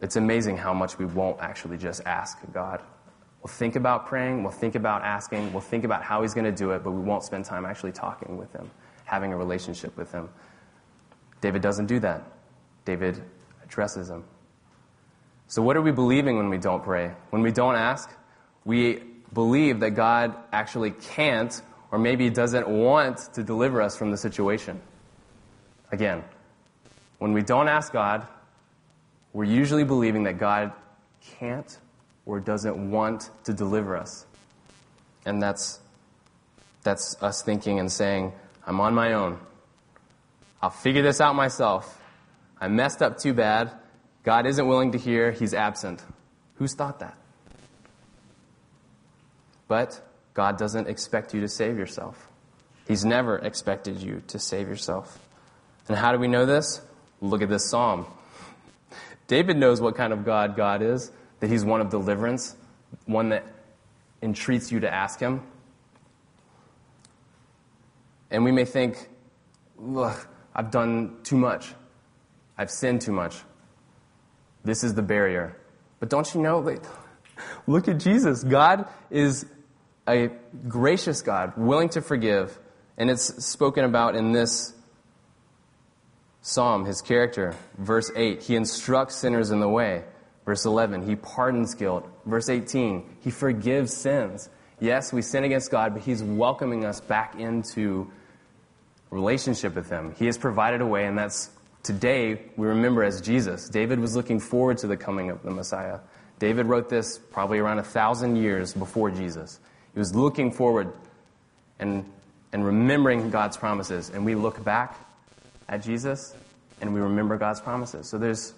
it's 0.00 0.16
amazing 0.16 0.56
how 0.56 0.74
much 0.74 0.98
we 0.98 1.04
won't 1.04 1.40
actually 1.40 1.76
just 1.76 2.02
ask 2.06 2.38
God. 2.52 2.82
We'll 3.42 3.52
think 3.52 3.76
about 3.76 4.06
praying, 4.06 4.42
we'll 4.42 4.52
think 4.52 4.74
about 4.74 5.02
asking, 5.02 5.52
we'll 5.52 5.62
think 5.62 5.84
about 5.84 6.02
how 6.02 6.22
He's 6.22 6.34
going 6.34 6.44
to 6.44 6.52
do 6.52 6.72
it, 6.72 6.84
but 6.84 6.90
we 6.90 7.00
won't 7.00 7.24
spend 7.24 7.44
time 7.44 7.64
actually 7.64 7.92
talking 7.92 8.36
with 8.36 8.52
Him, 8.52 8.70
having 9.04 9.32
a 9.32 9.36
relationship 9.36 9.96
with 9.96 10.12
Him. 10.12 10.28
David 11.40 11.62
doesn't 11.62 11.86
do 11.86 12.00
that. 12.00 12.22
David 12.84 13.22
addresses 13.62 14.10
Him. 14.10 14.24
So, 15.46 15.62
what 15.62 15.76
are 15.76 15.82
we 15.82 15.90
believing 15.90 16.36
when 16.36 16.50
we 16.50 16.58
don't 16.58 16.84
pray? 16.84 17.12
When 17.30 17.42
we 17.42 17.50
don't 17.50 17.76
ask, 17.76 18.10
we 18.64 19.02
believe 19.32 19.80
that 19.80 19.90
God 19.90 20.34
actually 20.52 20.90
can't 20.90 21.60
or 21.90 21.98
maybe 21.98 22.30
doesn't 22.30 22.68
want 22.68 23.18
to 23.34 23.42
deliver 23.42 23.82
us 23.82 23.96
from 23.96 24.10
the 24.10 24.16
situation. 24.16 24.80
Again, 25.92 26.22
when 27.18 27.32
we 27.32 27.42
don't 27.42 27.68
ask 27.68 27.92
God, 27.92 28.26
we're 29.32 29.44
usually 29.44 29.84
believing 29.84 30.24
that 30.24 30.38
God 30.38 30.72
can't 31.38 31.78
or 32.26 32.40
doesn't 32.40 32.90
want 32.90 33.30
to 33.44 33.52
deliver 33.52 33.96
us. 33.96 34.26
And 35.26 35.42
that's, 35.42 35.80
that's 36.82 37.16
us 37.20 37.42
thinking 37.42 37.78
and 37.78 37.90
saying, 37.90 38.32
I'm 38.66 38.80
on 38.80 38.94
my 38.94 39.12
own. 39.12 39.38
I'll 40.62 40.70
figure 40.70 41.02
this 41.02 41.20
out 41.20 41.34
myself. 41.34 42.00
I 42.60 42.68
messed 42.68 43.02
up 43.02 43.18
too 43.18 43.32
bad. 43.32 43.72
God 44.22 44.46
isn't 44.46 44.66
willing 44.66 44.92
to 44.92 44.98
hear. 44.98 45.32
He's 45.32 45.54
absent. 45.54 46.04
Who's 46.56 46.74
thought 46.74 47.00
that? 47.00 47.16
But 49.66 50.00
God 50.34 50.58
doesn't 50.58 50.88
expect 50.88 51.34
you 51.34 51.40
to 51.40 51.48
save 51.48 51.76
yourself. 51.78 52.28
He's 52.86 53.04
never 53.04 53.38
expected 53.38 54.02
you 54.02 54.22
to 54.28 54.38
save 54.38 54.68
yourself. 54.68 55.18
And 55.88 55.96
how 55.96 56.12
do 56.12 56.18
we 56.18 56.28
know 56.28 56.46
this? 56.46 56.80
Look 57.20 57.42
at 57.42 57.48
this 57.48 57.68
psalm. 57.68 58.06
David 59.26 59.56
knows 59.56 59.80
what 59.80 59.94
kind 59.94 60.12
of 60.12 60.24
God 60.24 60.56
God 60.56 60.82
is, 60.82 61.12
that 61.40 61.50
he's 61.50 61.64
one 61.64 61.80
of 61.80 61.90
deliverance, 61.90 62.56
one 63.06 63.28
that 63.30 63.44
entreats 64.22 64.72
you 64.72 64.80
to 64.80 64.92
ask 64.92 65.20
him. 65.20 65.42
And 68.30 68.44
we 68.44 68.52
may 68.52 68.64
think, 68.64 69.08
look, 69.78 70.28
I've 70.54 70.70
done 70.70 71.18
too 71.22 71.36
much. 71.36 71.72
I've 72.56 72.70
sinned 72.70 73.02
too 73.02 73.12
much. 73.12 73.36
This 74.64 74.84
is 74.84 74.94
the 74.94 75.02
barrier. 75.02 75.56
But 76.00 76.08
don't 76.10 76.32
you 76.34 76.40
know, 76.40 76.58
like, 76.58 76.82
look 77.66 77.88
at 77.88 77.98
Jesus. 77.98 78.44
God 78.44 78.86
is 79.10 79.46
a 80.10 80.30
gracious 80.68 81.22
God, 81.22 81.52
willing 81.56 81.88
to 81.90 82.02
forgive. 82.02 82.58
And 82.96 83.10
it's 83.10 83.44
spoken 83.44 83.84
about 83.84 84.16
in 84.16 84.32
this 84.32 84.74
Psalm, 86.42 86.84
his 86.86 87.02
character. 87.02 87.54
Verse 87.78 88.10
8, 88.14 88.42
he 88.42 88.56
instructs 88.56 89.16
sinners 89.16 89.50
in 89.50 89.60
the 89.60 89.68
way. 89.68 90.04
Verse 90.44 90.64
11, 90.64 91.06
he 91.06 91.16
pardons 91.16 91.74
guilt. 91.74 92.08
Verse 92.24 92.48
18, 92.48 93.18
he 93.20 93.30
forgives 93.30 93.92
sins. 93.92 94.48
Yes, 94.80 95.12
we 95.12 95.20
sin 95.20 95.44
against 95.44 95.70
God, 95.70 95.92
but 95.92 96.02
he's 96.02 96.22
welcoming 96.22 96.84
us 96.84 97.00
back 97.00 97.38
into 97.38 98.10
relationship 99.10 99.74
with 99.74 99.90
him. 99.90 100.14
He 100.18 100.26
has 100.26 100.38
provided 100.38 100.80
a 100.80 100.86
way, 100.86 101.04
and 101.04 101.18
that's 101.18 101.50
today 101.82 102.40
we 102.56 102.66
remember 102.66 103.04
as 103.04 103.20
Jesus. 103.20 103.68
David 103.68 103.98
was 104.00 104.16
looking 104.16 104.40
forward 104.40 104.78
to 104.78 104.86
the 104.86 104.96
coming 104.96 105.30
of 105.30 105.42
the 105.42 105.50
Messiah. 105.50 106.00
David 106.38 106.66
wrote 106.66 106.88
this 106.88 107.18
probably 107.18 107.58
around 107.58 107.78
a 107.78 107.84
thousand 107.84 108.36
years 108.36 108.72
before 108.72 109.10
Jesus. 109.10 109.60
He 109.92 109.98
was 109.98 110.14
looking 110.14 110.50
forward 110.52 110.92
and, 111.78 112.04
and 112.52 112.64
remembering 112.64 113.30
God's 113.30 113.56
promises. 113.56 114.10
And 114.10 114.24
we 114.24 114.34
look 114.34 114.62
back 114.64 114.96
at 115.68 115.82
Jesus 115.82 116.34
and 116.80 116.94
we 116.94 117.00
remember 117.00 117.36
God's 117.36 117.60
promises. 117.60 118.08
So 118.08 118.18
there's 118.18 118.54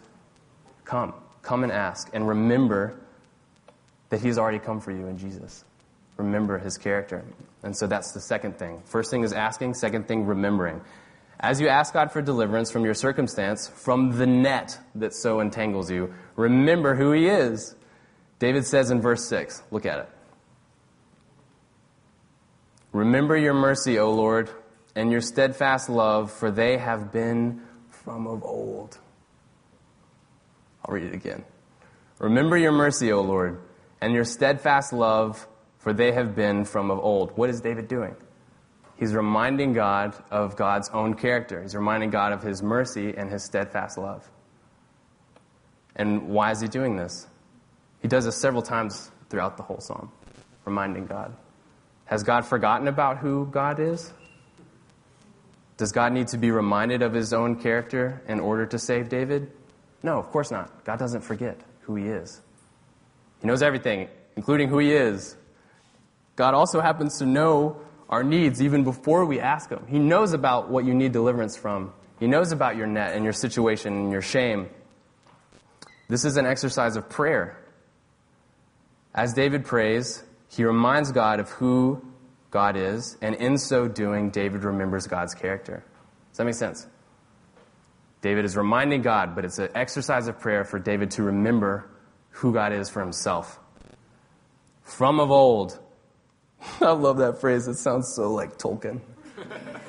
come, 0.84 1.14
come 1.42 1.62
and 1.62 1.72
ask, 1.72 2.10
and 2.12 2.26
remember 2.26 2.94
that 4.10 4.20
He's 4.20 4.38
already 4.38 4.58
come 4.58 4.80
for 4.80 4.92
you 4.92 5.06
in 5.06 5.18
Jesus. 5.18 5.64
Remember 6.16 6.58
His 6.58 6.76
character. 6.76 7.24
And 7.62 7.76
so 7.76 7.86
that's 7.86 8.12
the 8.12 8.20
second 8.20 8.58
thing. 8.58 8.82
First 8.84 9.10
thing 9.10 9.22
is 9.22 9.32
asking, 9.32 9.74
second 9.74 10.06
thing, 10.06 10.26
remembering. 10.26 10.80
As 11.40 11.60
you 11.60 11.68
ask 11.68 11.92
God 11.92 12.12
for 12.12 12.22
deliverance 12.22 12.70
from 12.70 12.84
your 12.84 12.94
circumstance, 12.94 13.68
from 13.68 14.16
the 14.16 14.26
net 14.26 14.78
that 14.94 15.14
so 15.14 15.40
entangles 15.40 15.90
you, 15.90 16.14
remember 16.36 16.94
who 16.94 17.12
He 17.12 17.26
is. 17.26 17.74
David 18.38 18.66
says 18.66 18.90
in 18.90 19.00
verse 19.00 19.24
6, 19.24 19.62
look 19.70 19.86
at 19.86 19.98
it. 19.98 20.08
Remember 22.92 23.36
your 23.36 23.54
mercy, 23.54 23.98
O 23.98 24.12
Lord, 24.12 24.50
and 24.94 25.10
your 25.10 25.20
steadfast 25.20 25.88
love, 25.88 26.30
for 26.30 26.50
they 26.50 26.76
have 26.76 27.10
been 27.12 27.62
from 27.88 28.26
of 28.26 28.42
old. 28.44 28.98
I'll 30.84 30.94
read 30.94 31.04
it 31.04 31.14
again. 31.14 31.44
Remember 32.18 32.56
your 32.56 32.72
mercy, 32.72 33.10
O 33.12 33.22
Lord, 33.22 33.60
and 34.00 34.12
your 34.12 34.24
steadfast 34.24 34.92
love, 34.92 35.46
for 35.78 35.92
they 35.92 36.12
have 36.12 36.34
been 36.34 36.64
from 36.64 36.90
of 36.90 36.98
old. 36.98 37.36
What 37.36 37.50
is 37.50 37.60
David 37.60 37.88
doing? 37.88 38.14
He's 38.96 39.14
reminding 39.14 39.72
God 39.72 40.14
of 40.30 40.54
God's 40.56 40.88
own 40.90 41.14
character. 41.14 41.62
He's 41.62 41.74
reminding 41.74 42.10
God 42.10 42.32
of 42.32 42.42
his 42.42 42.62
mercy 42.62 43.14
and 43.16 43.30
his 43.30 43.42
steadfast 43.42 43.98
love. 43.98 44.28
And 45.96 46.28
why 46.28 46.52
is 46.52 46.60
he 46.60 46.68
doing 46.68 46.96
this? 46.96 47.26
He 48.00 48.08
does 48.08 48.24
this 48.24 48.40
several 48.40 48.62
times 48.62 49.10
throughout 49.28 49.56
the 49.56 49.62
whole 49.62 49.80
psalm, 49.80 50.12
reminding 50.64 51.06
God. 51.06 51.34
Has 52.12 52.24
God 52.24 52.44
forgotten 52.44 52.88
about 52.88 53.16
who 53.16 53.46
God 53.46 53.80
is? 53.80 54.12
Does 55.78 55.92
God 55.92 56.12
need 56.12 56.28
to 56.28 56.36
be 56.36 56.50
reminded 56.50 57.00
of 57.00 57.14
his 57.14 57.32
own 57.32 57.56
character 57.56 58.20
in 58.28 58.38
order 58.38 58.66
to 58.66 58.78
save 58.78 59.08
David? 59.08 59.50
No, 60.02 60.18
of 60.18 60.30
course 60.30 60.50
not. 60.50 60.84
God 60.84 60.98
doesn't 60.98 61.22
forget 61.22 61.58
who 61.80 61.94
he 61.94 62.08
is. 62.08 62.42
He 63.40 63.46
knows 63.46 63.62
everything, 63.62 64.08
including 64.36 64.68
who 64.68 64.76
he 64.76 64.92
is. 64.92 65.38
God 66.36 66.52
also 66.52 66.82
happens 66.82 67.16
to 67.20 67.24
know 67.24 67.80
our 68.10 68.22
needs 68.22 68.60
even 68.60 68.84
before 68.84 69.24
we 69.24 69.40
ask 69.40 69.70
him. 69.70 69.86
He 69.88 69.98
knows 69.98 70.34
about 70.34 70.68
what 70.68 70.84
you 70.84 70.92
need 70.92 71.12
deliverance 71.12 71.56
from. 71.56 71.94
He 72.20 72.26
knows 72.26 72.52
about 72.52 72.76
your 72.76 72.86
net 72.86 73.14
and 73.14 73.24
your 73.24 73.32
situation 73.32 73.94
and 73.94 74.12
your 74.12 74.20
shame. 74.20 74.68
This 76.08 76.26
is 76.26 76.36
an 76.36 76.44
exercise 76.44 76.96
of 76.96 77.08
prayer. 77.08 77.56
As 79.14 79.32
David 79.32 79.64
prays, 79.64 80.22
he 80.54 80.64
reminds 80.64 81.12
God 81.12 81.40
of 81.40 81.48
who 81.48 82.04
God 82.50 82.76
is, 82.76 83.16
and 83.22 83.34
in 83.36 83.56
so 83.56 83.88
doing, 83.88 84.30
David 84.30 84.64
remembers 84.64 85.06
God's 85.06 85.34
character. 85.34 85.82
Does 86.30 86.38
that 86.38 86.44
make 86.44 86.54
sense? 86.54 86.86
David 88.20 88.44
is 88.44 88.54
reminding 88.54 89.00
God, 89.00 89.34
but 89.34 89.46
it's 89.46 89.58
an 89.58 89.70
exercise 89.74 90.28
of 90.28 90.38
prayer 90.38 90.64
for 90.64 90.78
David 90.78 91.10
to 91.12 91.22
remember 91.22 91.88
who 92.30 92.52
God 92.52 92.74
is 92.74 92.90
for 92.90 93.00
himself. 93.00 93.58
From 94.82 95.20
of 95.20 95.30
old. 95.30 95.78
I 96.82 96.90
love 96.90 97.16
that 97.18 97.40
phrase. 97.40 97.66
It 97.66 97.76
sounds 97.76 98.12
so 98.14 98.30
like 98.30 98.58
Tolkien, 98.58 99.00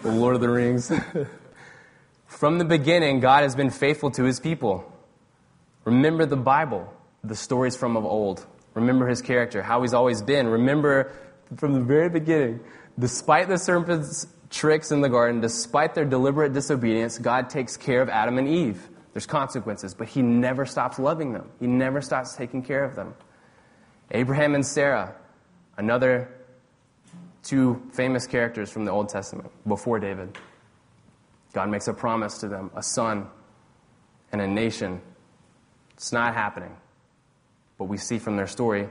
the 0.02 0.12
Lord 0.12 0.36
of 0.36 0.42
the 0.42 0.50
Rings. 0.50 0.92
From 2.26 2.58
the 2.58 2.66
beginning, 2.66 3.20
God 3.20 3.44
has 3.44 3.56
been 3.56 3.70
faithful 3.70 4.12
to 4.12 4.24
his 4.24 4.40
people. 4.40 4.90
Remember 5.84 6.26
the 6.26 6.38
Bible, 6.38 6.92
the 7.22 7.36
stories 7.36 7.76
from 7.76 7.98
of 7.98 8.06
old. 8.06 8.46
Remember 8.74 9.08
his 9.08 9.22
character, 9.22 9.62
how 9.62 9.82
he's 9.82 9.94
always 9.94 10.22
been. 10.22 10.48
Remember 10.48 11.12
from 11.58 11.74
the 11.74 11.82
very 11.82 12.10
beginning, 12.10 12.60
despite 12.98 13.48
the 13.48 13.58
serpent's 13.58 14.28
tricks 14.50 14.92
in 14.92 15.02
the 15.02 15.10
garden, 15.10 15.42
despite 15.42 15.96
their 15.96 16.06
deliberate 16.06 16.54
disobedience, 16.54 17.18
God 17.18 17.50
takes 17.50 17.78
care 17.78 18.02
of 18.02 18.10
Adam 18.10 18.38
and 18.38 18.48
Eve. 18.48 18.90
There's 19.14 19.26
consequences, 19.28 19.94
but 19.94 20.08
he 20.08 20.22
never 20.22 20.66
stops 20.66 20.98
loving 20.98 21.34
them. 21.34 21.50
He 21.60 21.68
never 21.68 22.02
stops 22.02 22.36
taking 22.36 22.64
care 22.64 22.84
of 22.84 22.96
them. 22.96 23.14
Abraham 24.12 24.56
and 24.56 24.66
Sarah, 24.66 25.16
another 25.78 26.30
two 27.44 27.82
famous 27.94 28.26
characters 28.26 28.72
from 28.72 28.86
the 28.86 28.92
Old 28.92 29.10
Testament 29.10 29.52
before 29.68 30.00
David. 30.00 30.38
God 31.54 31.70
makes 31.70 31.88
a 31.88 31.94
promise 31.94 32.40
to 32.40 32.48
them, 32.48 32.72
a 32.76 32.82
son 32.82 33.28
and 34.32 34.42
a 34.42 34.48
nation. 34.48 35.02
It's 35.92 36.12
not 36.12 36.34
happening. 36.34 36.76
But 37.84 37.90
we 37.90 37.98
see 37.98 38.18
from 38.18 38.38
their 38.38 38.48
story 38.48 38.88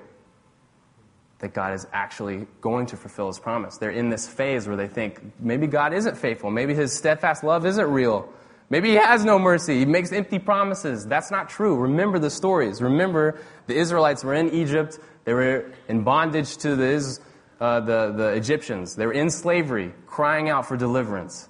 that 1.39 1.55
God 1.55 1.73
is 1.73 1.87
actually 1.95 2.47
going 2.61 2.85
to 2.89 2.97
fulfill 2.99 3.29
his 3.29 3.39
promise. 3.39 3.79
They're 3.79 3.89
in 3.89 4.11
this 4.11 4.29
phase 4.29 4.69
where 4.69 4.77
they 4.77 4.87
think 4.87 5.19
maybe 5.41 5.67
God 5.67 5.95
isn't 5.95 6.19
faithful. 6.19 6.51
Maybe 6.51 6.75
his 6.75 6.93
steadfast 6.93 7.43
love 7.43 7.65
isn't 7.65 7.91
real. 7.91 8.29
Maybe 8.69 8.91
he 8.91 8.97
has 8.97 9.25
no 9.25 9.39
mercy. 9.39 9.79
He 9.79 9.87
makes 9.87 10.13
empty 10.13 10.39
promises. 10.39 11.07
That's 11.07 11.31
not 11.31 11.49
true. 11.49 11.75
Remember 11.75 12.19
the 12.19 12.29
stories. 12.29 12.83
Remember 12.83 13.41
the 13.67 13.77
Israelites 13.77 14.25
were 14.25 14.35
in 14.35 14.51
Egypt. 14.51 14.99
They 15.25 15.33
were 15.33 15.73
in 15.89 16.05
bondage 16.05 16.59
to 16.59 16.77
the, 16.77 17.19
uh, 17.61 17.81
the, 17.81 18.13
the 18.13 18.29
Egyptians. 18.35 18.95
They 18.95 19.07
were 19.07 19.15
in 19.15 19.31
slavery, 19.31 19.95
crying 20.07 20.51
out 20.51 20.67
for 20.67 20.77
deliverance. 20.77 21.49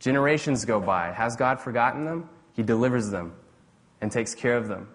Generations 0.00 0.66
go 0.66 0.80
by. 0.80 1.12
Has 1.12 1.34
God 1.34 1.60
forgotten 1.60 2.04
them? 2.04 2.28
He 2.52 2.62
delivers 2.62 3.08
them 3.08 3.32
and 4.02 4.12
takes 4.12 4.34
care 4.34 4.58
of 4.58 4.68
them, 4.68 4.88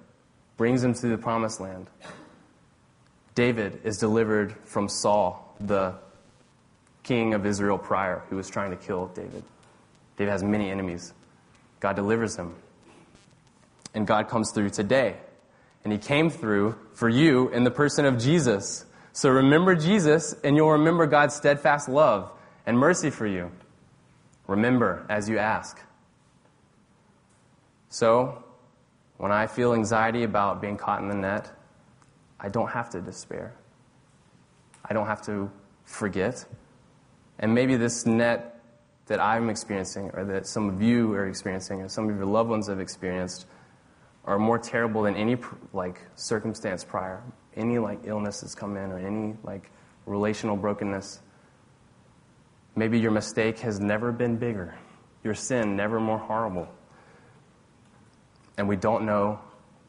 brings 0.57 0.83
him 0.83 0.93
to 0.95 1.07
the 1.07 1.17
promised 1.17 1.61
land. 1.61 1.87
David 3.35 3.81
is 3.83 3.97
delivered 3.99 4.55
from 4.65 4.89
Saul, 4.89 5.55
the 5.59 5.93
king 7.03 7.33
of 7.33 7.45
Israel 7.45 7.77
prior, 7.77 8.23
who 8.29 8.35
was 8.35 8.49
trying 8.49 8.71
to 8.71 8.77
kill 8.77 9.07
David. 9.07 9.43
David 10.17 10.31
has 10.31 10.43
many 10.43 10.69
enemies. 10.69 11.13
God 11.79 11.95
delivers 11.95 12.35
him. 12.35 12.55
And 13.93 14.07
God 14.07 14.27
comes 14.27 14.51
through 14.51 14.71
today. 14.71 15.15
And 15.83 15.93
he 15.93 15.99
came 15.99 16.29
through 16.29 16.75
for 16.93 17.07
you 17.07 17.49
in 17.49 17.63
the 17.63 17.71
person 17.71 18.05
of 18.05 18.17
Jesus. 18.17 18.85
So 19.13 19.29
remember 19.29 19.75
Jesus, 19.75 20.35
and 20.43 20.55
you'll 20.55 20.71
remember 20.71 21.05
God's 21.05 21.35
steadfast 21.35 21.87
love 21.87 22.31
and 22.65 22.77
mercy 22.77 23.09
for 23.09 23.25
you. 23.25 23.51
Remember 24.47 25.05
as 25.09 25.29
you 25.29 25.37
ask. 25.37 25.79
So, 27.89 28.43
when 29.17 29.31
I 29.31 29.47
feel 29.47 29.73
anxiety 29.73 30.23
about 30.23 30.61
being 30.61 30.77
caught 30.77 31.01
in 31.01 31.09
the 31.09 31.15
net, 31.15 31.51
I 32.39 32.49
don't 32.49 32.69
have 32.69 32.89
to 32.91 33.01
despair. 33.01 33.55
I 34.85 34.93
don't 34.93 35.07
have 35.07 35.23
to 35.23 35.51
forget. 35.85 36.45
And 37.39 37.53
maybe 37.53 37.75
this 37.75 38.05
net 38.05 38.61
that 39.07 39.19
I'm 39.19 39.49
experiencing, 39.49 40.11
or 40.13 40.25
that 40.25 40.45
some 40.47 40.69
of 40.69 40.81
you 40.81 41.13
are 41.13 41.27
experiencing, 41.27 41.81
or 41.81 41.89
some 41.89 42.09
of 42.09 42.15
your 42.15 42.25
loved 42.25 42.49
ones 42.49 42.67
have 42.67 42.79
experienced, 42.79 43.47
are 44.25 44.37
more 44.37 44.59
terrible 44.59 45.03
than 45.03 45.15
any 45.15 45.37
like 45.73 46.01
circumstance 46.15 46.83
prior. 46.83 47.23
Any 47.55 47.79
like 47.79 47.99
illness 48.03 48.41
that's 48.41 48.53
come 48.53 48.77
in, 48.77 48.91
or 48.91 48.99
any 48.99 49.35
like 49.43 49.71
relational 50.05 50.57
brokenness. 50.57 51.21
Maybe 52.75 52.99
your 52.99 53.11
mistake 53.11 53.59
has 53.59 53.79
never 53.79 54.11
been 54.11 54.37
bigger, 54.37 54.75
your 55.23 55.33
sin 55.33 55.75
never 55.75 55.99
more 55.99 56.19
horrible. 56.19 56.67
And 58.57 58.67
we 58.67 58.75
don't 58.75 59.05
know 59.05 59.39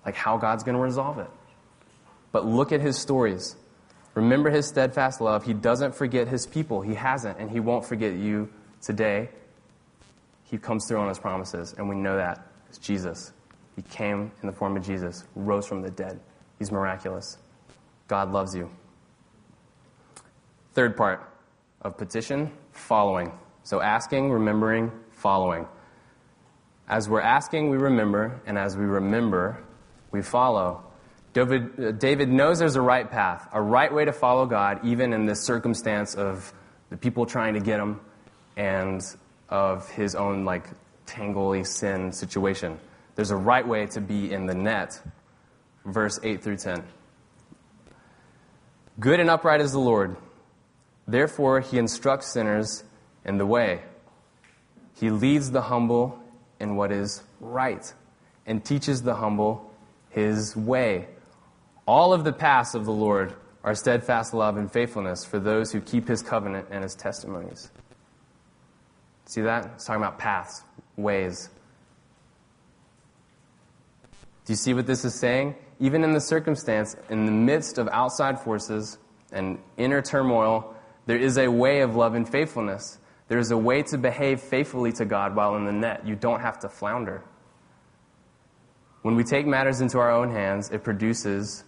like 0.04 0.14
how 0.14 0.37
God's 0.37 0.62
going 0.62 0.76
to 0.76 0.82
resolve 0.82 1.18
it. 1.18 1.30
But 2.32 2.46
look 2.46 2.72
at 2.72 2.80
his 2.80 2.98
stories. 2.98 3.57
Remember 4.14 4.50
his 4.50 4.66
steadfast 4.66 5.20
love. 5.20 5.44
He 5.44 5.54
doesn't 5.54 5.94
forget 5.94 6.28
his 6.28 6.46
people. 6.46 6.81
He 6.81 6.94
hasn't, 6.94 7.38
and 7.38 7.50
he 7.50 7.61
won't 7.61 7.85
forget 7.85 8.14
you 8.14 8.50
today. 8.83 9.31
He 10.44 10.59
comes 10.59 10.87
through 10.87 10.98
on 10.98 11.09
his 11.09 11.18
promises, 11.18 11.74
and 11.76 11.88
we 11.88 11.94
know 11.94 12.16
that. 12.16 12.46
It's 12.68 12.78
Jesus. 12.78 13.33
He 13.76 13.83
came 13.83 14.33
in 14.42 14.46
the 14.46 14.52
form 14.52 14.76
of 14.76 14.85
Jesus, 14.85 15.24
rose 15.35 15.66
from 15.66 15.83
the 15.83 15.90
dead. 15.90 16.20
He's 16.59 16.72
miraculous. 16.72 17.38
God 18.09 18.33
loves 18.33 18.54
you. 18.54 18.70
Third 20.72 20.96
part 20.96 21.31
of 21.83 21.96
petition 21.96 22.50
following. 22.72 23.33
So 23.62 23.81
asking, 23.81 24.31
remembering, 24.31 24.90
following. 25.11 25.66
As 26.88 27.07
we're 27.07 27.20
asking, 27.20 27.68
we 27.68 27.77
remember, 27.77 28.40
and 28.46 28.57
as 28.57 28.74
we 28.74 28.87
remember, 28.87 29.62
we 30.11 30.22
follow. 30.22 30.83
David, 31.35 31.79
uh, 31.79 31.92
David 31.92 32.31
knows 32.31 32.61
there's 32.61 32.77
a 32.77 32.81
right 32.81 33.09
path, 33.11 33.46
a 33.53 33.61
right 33.61 33.92
way 33.92 34.07
to 34.07 34.12
follow 34.12 34.46
God, 34.46 34.81
even 34.85 35.12
in 35.12 35.27
this 35.27 35.44
circumstance 35.44 36.14
of 36.14 36.51
the 36.88 36.96
people 36.96 37.27
trying 37.27 37.55
to 37.55 37.61
get 37.61 37.79
him 37.79 38.01
and 38.57 39.03
of 39.51 39.90
his 39.90 40.14
own 40.14 40.46
like 40.46 40.66
tangly 41.07 41.66
sin 41.66 42.11
situation. 42.11 42.79
There's 43.16 43.31
a 43.31 43.37
right 43.37 43.66
way 43.66 43.87
to 43.88 44.01
be 44.01 44.33
in 44.33 44.46
the 44.46 44.55
net. 44.55 44.98
Verse 45.85 46.18
8 46.22 46.42
through 46.42 46.57
10. 46.57 46.83
Good 48.98 49.20
and 49.20 49.29
upright 49.29 49.61
is 49.61 49.72
the 49.72 49.79
Lord. 49.79 50.16
Therefore, 51.07 51.61
he 51.61 51.79
instructs 51.79 52.33
sinners 52.33 52.83
in 53.24 53.37
the 53.37 53.46
way. 53.46 53.83
He 54.98 55.11
leads 55.11 55.51
the 55.51 55.62
humble 55.62 56.18
in 56.61 56.77
what 56.77 56.92
is 56.92 57.23
right 57.40 57.92
and 58.47 58.64
teaches 58.64 59.03
the 59.03 59.14
humble 59.14 59.73
his 60.11 60.57
way. 60.57 61.09
All 61.87 62.12
of 62.12 62.25
the 62.25 62.33
paths 62.33 62.75
of 62.75 62.85
the 62.85 62.92
Lord 62.92 63.35
are 63.64 63.75
steadfast 63.75 64.35
love 64.35 64.57
and 64.57 64.71
faithfulness 64.71 65.25
for 65.25 65.38
those 65.38 65.73
who 65.73 65.81
keep 65.81 66.09
his 66.09 66.23
covenant 66.23 66.68
and 66.71 66.83
his 66.83 66.94
testimonies. 66.94 67.71
See 69.27 69.42
that? 69.42 69.71
It's 69.75 69.85
talking 69.85 70.03
about 70.03 70.18
paths, 70.18 70.62
ways. 70.97 71.51
Do 74.47 74.53
you 74.53 74.57
see 74.57 74.73
what 74.73 74.87
this 74.87 75.05
is 75.05 75.14
saying? 75.14 75.55
Even 75.81 76.03
in 76.03 76.12
the 76.12 76.21
circumstance, 76.21 76.97
in 77.11 77.27
the 77.27 77.33
midst 77.33 77.77
of 77.77 77.88
outside 77.88 78.40
forces 78.40 78.99
and 79.31 79.59
inner 79.77 80.01
turmoil, 80.01 80.75
there 81.07 81.18
is 81.18 81.37
a 81.37 81.49
way 81.49 81.81
of 81.81 81.94
love 81.94 82.14
and 82.14 82.29
faithfulness. 82.29 82.97
There 83.29 83.38
is 83.38 83.51
a 83.51 83.59
way 83.59 83.83
to 83.85 83.99
behave 83.99 84.41
faithfully 84.41 84.93
to 84.93 85.05
God 85.05 85.37
while 85.37 85.57
in 85.57 85.64
the 85.64 85.73
net. 85.73 86.07
You 86.07 86.17
don't 86.17 86.41
have 86.41 86.59
to 86.61 86.69
flounder. 86.69 87.23
When 89.03 89.14
we 89.14 89.25
take 89.25 89.47
matters 89.47 89.81
into 89.81 89.99
our 89.99 90.11
own 90.11 90.31
hands, 90.31 90.71
it 90.71 90.83
produces 90.83 91.64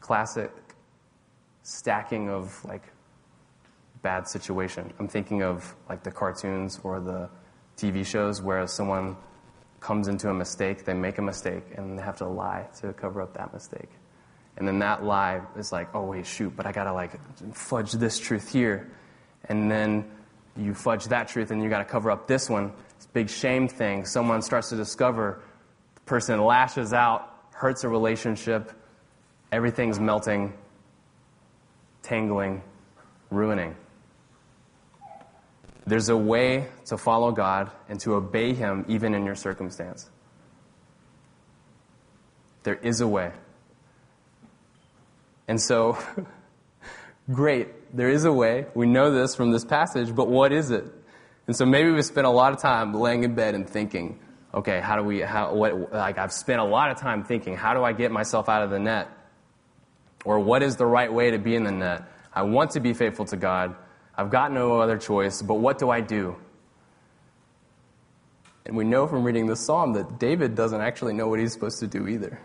classic 0.00 0.50
stacking 1.62 2.30
of 2.30 2.64
like 2.64 2.82
bad 4.02 4.26
situation. 4.26 4.92
I'm 4.98 5.08
thinking 5.08 5.42
of 5.42 5.74
like 5.88 6.02
the 6.02 6.10
cartoons 6.10 6.80
or 6.82 7.00
the 7.00 7.28
TV 7.76 8.04
shows 8.04 8.40
where 8.40 8.66
someone 8.66 9.16
comes 9.80 10.08
into 10.08 10.28
a 10.28 10.34
mistake, 10.34 10.84
they 10.84 10.94
make 10.94 11.18
a 11.18 11.22
mistake, 11.22 11.64
and 11.76 11.98
they 11.98 12.02
have 12.02 12.18
to 12.18 12.26
lie 12.26 12.66
to 12.80 12.92
cover 12.92 13.20
up 13.20 13.34
that 13.34 13.52
mistake. 13.52 13.88
And 14.56 14.68
then 14.68 14.78
that 14.80 15.04
lie 15.04 15.40
is 15.56 15.72
like, 15.72 15.94
oh, 15.94 16.04
wait, 16.04 16.26
shoot, 16.26 16.54
but 16.54 16.66
I 16.66 16.72
gotta 16.72 16.92
like 16.92 17.12
fudge 17.54 17.92
this 17.92 18.18
truth 18.18 18.52
here. 18.52 18.90
And 19.46 19.70
then 19.70 20.10
you 20.56 20.74
fudge 20.74 21.06
that 21.06 21.28
truth 21.28 21.50
and 21.50 21.62
you 21.62 21.68
gotta 21.68 21.84
cover 21.84 22.10
up 22.10 22.26
this 22.26 22.48
one. 22.48 22.72
This 22.96 23.06
big 23.06 23.30
shame 23.30 23.68
thing. 23.68 24.04
Someone 24.04 24.42
starts 24.42 24.68
to 24.70 24.76
discover, 24.76 25.42
the 25.94 26.00
person 26.02 26.40
lashes 26.40 26.92
out, 26.92 27.34
hurts 27.52 27.84
a 27.84 27.88
relationship, 27.88 28.72
everything's 29.52 29.98
melting, 29.98 30.52
tangling, 32.02 32.62
ruining. 33.30 33.76
There's 35.86 36.08
a 36.08 36.16
way 36.16 36.68
to 36.86 36.96
follow 36.96 37.32
God 37.32 37.70
and 37.88 37.98
to 38.00 38.14
obey 38.14 38.54
Him 38.54 38.84
even 38.88 39.14
in 39.14 39.24
your 39.24 39.34
circumstance. 39.34 40.08
There 42.62 42.76
is 42.76 43.00
a 43.00 43.08
way. 43.08 43.32
And 45.48 45.60
so, 45.60 45.98
great, 47.32 47.68
there 47.92 48.08
is 48.08 48.24
a 48.24 48.32
way. 48.32 48.66
We 48.74 48.86
know 48.86 49.10
this 49.10 49.34
from 49.34 49.50
this 49.50 49.64
passage, 49.64 50.14
but 50.14 50.28
what 50.28 50.52
is 50.52 50.70
it? 50.70 50.84
And 51.46 51.56
so 51.56 51.66
maybe 51.66 51.90
we 51.90 52.02
spent 52.02 52.26
a 52.26 52.30
lot 52.30 52.52
of 52.52 52.60
time 52.60 52.94
laying 52.94 53.24
in 53.24 53.34
bed 53.34 53.54
and 53.54 53.68
thinking, 53.68 54.20
okay, 54.54 54.80
how 54.80 54.96
do 54.96 55.02
we, 55.02 55.20
how, 55.20 55.54
what, 55.54 55.92
like 55.92 56.18
I've 56.18 56.32
spent 56.32 56.60
a 56.60 56.64
lot 56.64 56.90
of 56.90 56.98
time 56.98 57.24
thinking, 57.24 57.56
how 57.56 57.74
do 57.74 57.82
I 57.82 57.92
get 57.92 58.10
myself 58.10 58.48
out 58.48 58.62
of 58.62 58.70
the 58.70 58.78
net? 58.78 59.08
Or 60.24 60.38
what 60.38 60.62
is 60.62 60.76
the 60.76 60.86
right 60.86 61.12
way 61.12 61.30
to 61.30 61.38
be 61.38 61.54
in 61.54 61.64
the 61.64 61.72
net? 61.72 62.04
I 62.32 62.42
want 62.42 62.72
to 62.72 62.80
be 62.80 62.92
faithful 62.92 63.24
to 63.26 63.36
God. 63.36 63.74
I've 64.16 64.30
got 64.30 64.52
no 64.52 64.80
other 64.80 64.98
choice, 64.98 65.42
but 65.42 65.54
what 65.54 65.78
do 65.78 65.90
I 65.90 66.00
do? 66.00 66.36
And 68.66 68.76
we 68.76 68.84
know 68.84 69.06
from 69.06 69.24
reading 69.24 69.46
the 69.46 69.56
psalm 69.56 69.94
that 69.94 70.18
David 70.18 70.54
doesn't 70.54 70.80
actually 70.80 71.14
know 71.14 71.26
what 71.26 71.40
he's 71.40 71.52
supposed 71.52 71.80
to 71.80 71.86
do 71.86 72.06
either. 72.06 72.40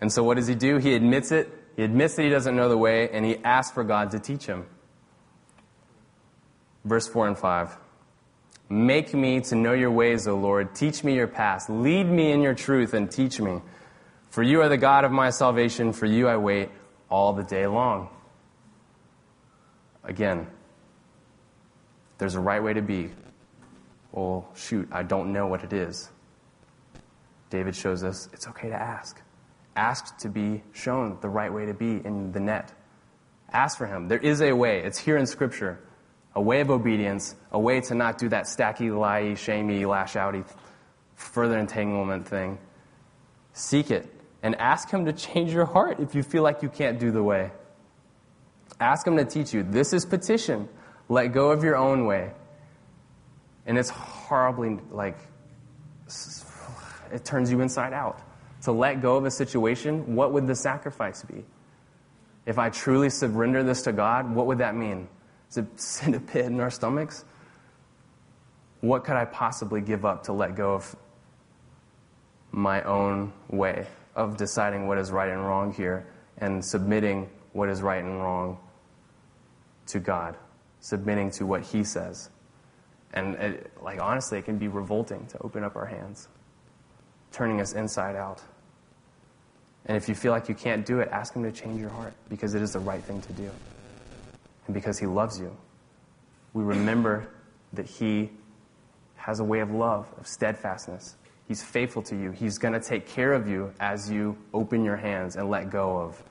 And 0.00 0.10
so 0.10 0.24
what 0.24 0.36
does 0.36 0.46
he 0.46 0.54
do? 0.54 0.78
He 0.78 0.94
admits 0.94 1.30
it 1.30 1.59
he 1.76 1.82
admits 1.82 2.16
that 2.16 2.22
he 2.22 2.28
doesn't 2.28 2.54
know 2.56 2.68
the 2.68 2.78
way, 2.78 3.08
and 3.10 3.24
he 3.24 3.36
asks 3.44 3.72
for 3.72 3.84
God 3.84 4.10
to 4.12 4.18
teach 4.18 4.46
him. 4.46 4.66
Verse 6.84 7.08
4 7.08 7.28
and 7.28 7.38
5. 7.38 7.76
Make 8.68 9.12
me 9.14 9.40
to 9.40 9.56
know 9.56 9.72
your 9.72 9.90
ways, 9.90 10.28
O 10.28 10.36
Lord. 10.36 10.74
Teach 10.74 11.02
me 11.02 11.14
your 11.14 11.26
paths. 11.26 11.68
Lead 11.68 12.06
me 12.06 12.30
in 12.30 12.40
your 12.40 12.54
truth 12.54 12.94
and 12.94 13.10
teach 13.10 13.40
me. 13.40 13.60
For 14.30 14.44
you 14.44 14.62
are 14.62 14.68
the 14.68 14.78
God 14.78 15.04
of 15.04 15.10
my 15.10 15.30
salvation. 15.30 15.92
For 15.92 16.06
you 16.06 16.28
I 16.28 16.36
wait 16.36 16.70
all 17.08 17.32
the 17.32 17.42
day 17.42 17.66
long. 17.66 18.08
Again, 20.04 20.46
there's 22.18 22.36
a 22.36 22.40
right 22.40 22.62
way 22.62 22.72
to 22.74 22.82
be. 22.82 23.10
Well, 24.12 24.48
shoot, 24.54 24.88
I 24.92 25.02
don't 25.02 25.32
know 25.32 25.46
what 25.46 25.64
it 25.64 25.72
is. 25.72 26.08
David 27.50 27.74
shows 27.74 28.04
us 28.04 28.28
it's 28.32 28.46
okay 28.48 28.68
to 28.68 28.74
ask. 28.74 29.20
Ask 29.76 30.18
to 30.18 30.28
be 30.28 30.62
shown 30.72 31.18
the 31.20 31.28
right 31.28 31.52
way 31.52 31.66
to 31.66 31.74
be 31.74 32.00
in 32.04 32.32
the 32.32 32.40
net. 32.40 32.72
Ask 33.52 33.78
for 33.78 33.86
him. 33.86 34.08
There 34.08 34.18
is 34.18 34.42
a 34.42 34.52
way. 34.52 34.82
It's 34.82 34.98
here 34.98 35.16
in 35.16 35.26
Scripture. 35.26 35.80
A 36.34 36.40
way 36.40 36.60
of 36.60 36.70
obedience, 36.70 37.34
a 37.50 37.58
way 37.58 37.80
to 37.80 37.94
not 37.94 38.18
do 38.18 38.28
that 38.28 38.44
stacky, 38.44 38.96
lie, 38.96 39.34
shamey, 39.34 39.84
lash 39.84 40.14
outy, 40.14 40.44
further 41.16 41.58
entanglement 41.58 42.28
thing. 42.28 42.58
Seek 43.52 43.90
it 43.90 44.08
and 44.42 44.54
ask 44.56 44.88
him 44.90 45.06
to 45.06 45.12
change 45.12 45.52
your 45.52 45.64
heart 45.64 45.98
if 45.98 46.14
you 46.14 46.22
feel 46.22 46.42
like 46.42 46.62
you 46.62 46.68
can't 46.68 46.98
do 46.98 47.10
the 47.10 47.22
way. 47.22 47.50
Ask 48.78 49.06
him 49.06 49.16
to 49.16 49.24
teach 49.24 49.52
you. 49.52 49.62
This 49.62 49.92
is 49.92 50.06
petition. 50.06 50.68
Let 51.08 51.28
go 51.28 51.50
of 51.50 51.64
your 51.64 51.76
own 51.76 52.06
way. 52.06 52.32
And 53.66 53.76
it's 53.76 53.90
horribly 53.90 54.78
like 54.90 55.18
it 57.12 57.24
turns 57.24 57.50
you 57.50 57.60
inside 57.60 57.92
out. 57.92 58.20
To 58.62 58.72
let 58.72 59.00
go 59.00 59.16
of 59.16 59.24
a 59.24 59.30
situation, 59.30 60.14
what 60.14 60.32
would 60.32 60.46
the 60.46 60.54
sacrifice 60.54 61.22
be? 61.22 61.44
If 62.46 62.58
I 62.58 62.70
truly 62.70 63.10
surrender 63.10 63.62
this 63.62 63.82
to 63.82 63.92
God, 63.92 64.34
what 64.34 64.46
would 64.46 64.58
that 64.58 64.74
mean? 64.74 65.08
Does 65.48 65.58
it 65.58 65.66
send 65.80 66.14
a 66.14 66.20
pit 66.20 66.46
in 66.46 66.60
our 66.60 66.70
stomachs? 66.70 67.24
What 68.80 69.04
could 69.04 69.16
I 69.16 69.24
possibly 69.26 69.80
give 69.80 70.04
up 70.04 70.24
to 70.24 70.32
let 70.32 70.54
go 70.54 70.74
of 70.74 70.96
my 72.50 72.82
own 72.82 73.32
way 73.48 73.86
of 74.16 74.36
deciding 74.36 74.88
what 74.88 74.98
is 74.98 75.10
right 75.10 75.30
and 75.30 75.44
wrong 75.46 75.72
here 75.72 76.06
and 76.38 76.64
submitting 76.64 77.28
what 77.52 77.68
is 77.68 77.82
right 77.82 78.02
and 78.02 78.20
wrong 78.20 78.58
to 79.86 80.00
God, 80.00 80.36
submitting 80.80 81.30
to 81.32 81.46
what 81.46 81.62
He 81.62 81.84
says? 81.84 82.30
And 83.12 83.34
it, 83.36 83.72
like 83.82 84.00
honestly, 84.00 84.38
it 84.38 84.44
can 84.44 84.56
be 84.58 84.68
revolting 84.68 85.26
to 85.26 85.38
open 85.42 85.64
up 85.64 85.76
our 85.76 85.86
hands, 85.86 86.28
turning 87.32 87.60
us 87.60 87.72
inside 87.72 88.16
out. 88.16 88.42
And 89.86 89.96
if 89.96 90.08
you 90.08 90.14
feel 90.14 90.32
like 90.32 90.48
you 90.48 90.54
can't 90.54 90.84
do 90.84 91.00
it, 91.00 91.08
ask 91.10 91.34
Him 91.34 91.42
to 91.42 91.52
change 91.52 91.80
your 91.80 91.90
heart 91.90 92.12
because 92.28 92.54
it 92.54 92.62
is 92.62 92.72
the 92.72 92.78
right 92.78 93.02
thing 93.02 93.20
to 93.22 93.32
do. 93.32 93.50
And 94.66 94.74
because 94.74 94.98
He 94.98 95.06
loves 95.06 95.38
you, 95.38 95.56
we 96.52 96.62
remember 96.62 97.28
that 97.72 97.86
He 97.86 98.30
has 99.16 99.40
a 99.40 99.44
way 99.44 99.60
of 99.60 99.70
love, 99.70 100.06
of 100.18 100.26
steadfastness. 100.26 101.16
He's 101.48 101.62
faithful 101.62 102.02
to 102.02 102.16
you. 102.16 102.30
He's 102.30 102.58
going 102.58 102.74
to 102.74 102.80
take 102.80 103.06
care 103.06 103.32
of 103.32 103.48
you 103.48 103.72
as 103.80 104.10
you 104.10 104.36
open 104.54 104.84
your 104.84 104.96
hands 104.96 105.36
and 105.36 105.50
let 105.50 105.70
go 105.70 105.96
of 105.98 106.22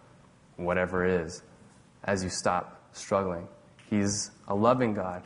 whatever 0.56 1.06
is, 1.06 1.44
as 2.04 2.24
you 2.24 2.30
stop 2.30 2.90
struggling. 2.94 3.48
He's 3.90 4.32
a 4.48 4.56
loving 4.56 4.94
God 4.94 5.24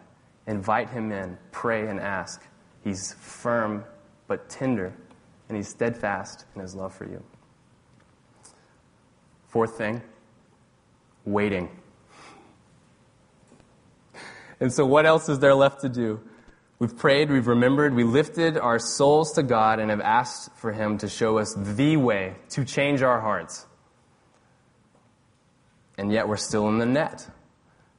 Invite 0.48 0.90
him 0.90 1.12
in, 1.12 1.38
pray 1.52 1.88
and 1.88 2.00
ask. 2.00 2.46
He's 2.84 3.14
firm 3.14 3.86
but 4.28 4.50
tender, 4.50 4.94
and 5.54 5.60
he's 5.60 5.70
steadfast 5.70 6.46
in 6.56 6.62
his 6.62 6.74
love 6.74 6.96
for 6.96 7.06
you. 7.06 7.24
Fourth 9.50 9.78
thing, 9.78 10.02
waiting. 11.26 11.70
And 14.60 14.74
so, 14.74 14.84
what 14.84 15.06
else 15.06 15.30
is 15.30 15.38
there 15.38 15.54
left 15.54 15.82
to 15.82 15.90
do? 15.90 16.22
We've 16.80 16.98
prayed, 16.98 17.30
we've 17.30 17.46
remembered, 17.46 17.94
we 17.94 18.04
lifted 18.04 18.58
our 18.58 18.80
souls 18.80 19.34
to 19.34 19.44
God 19.44 19.80
and 19.80 19.92
have 19.92 20.02
asked 20.02 20.56
for 20.58 20.72
Him 20.72 20.98
to 20.98 21.08
show 21.08 21.38
us 21.38 21.54
the 21.56 21.98
way 21.98 22.34
to 22.50 22.66
change 22.66 23.04
our 23.04 23.22
hearts. 23.22 23.68
And 26.00 26.12
yet, 26.12 26.28
we're 26.28 26.38
still 26.38 26.68
in 26.70 26.80
the 26.80 26.88
net. 26.88 27.28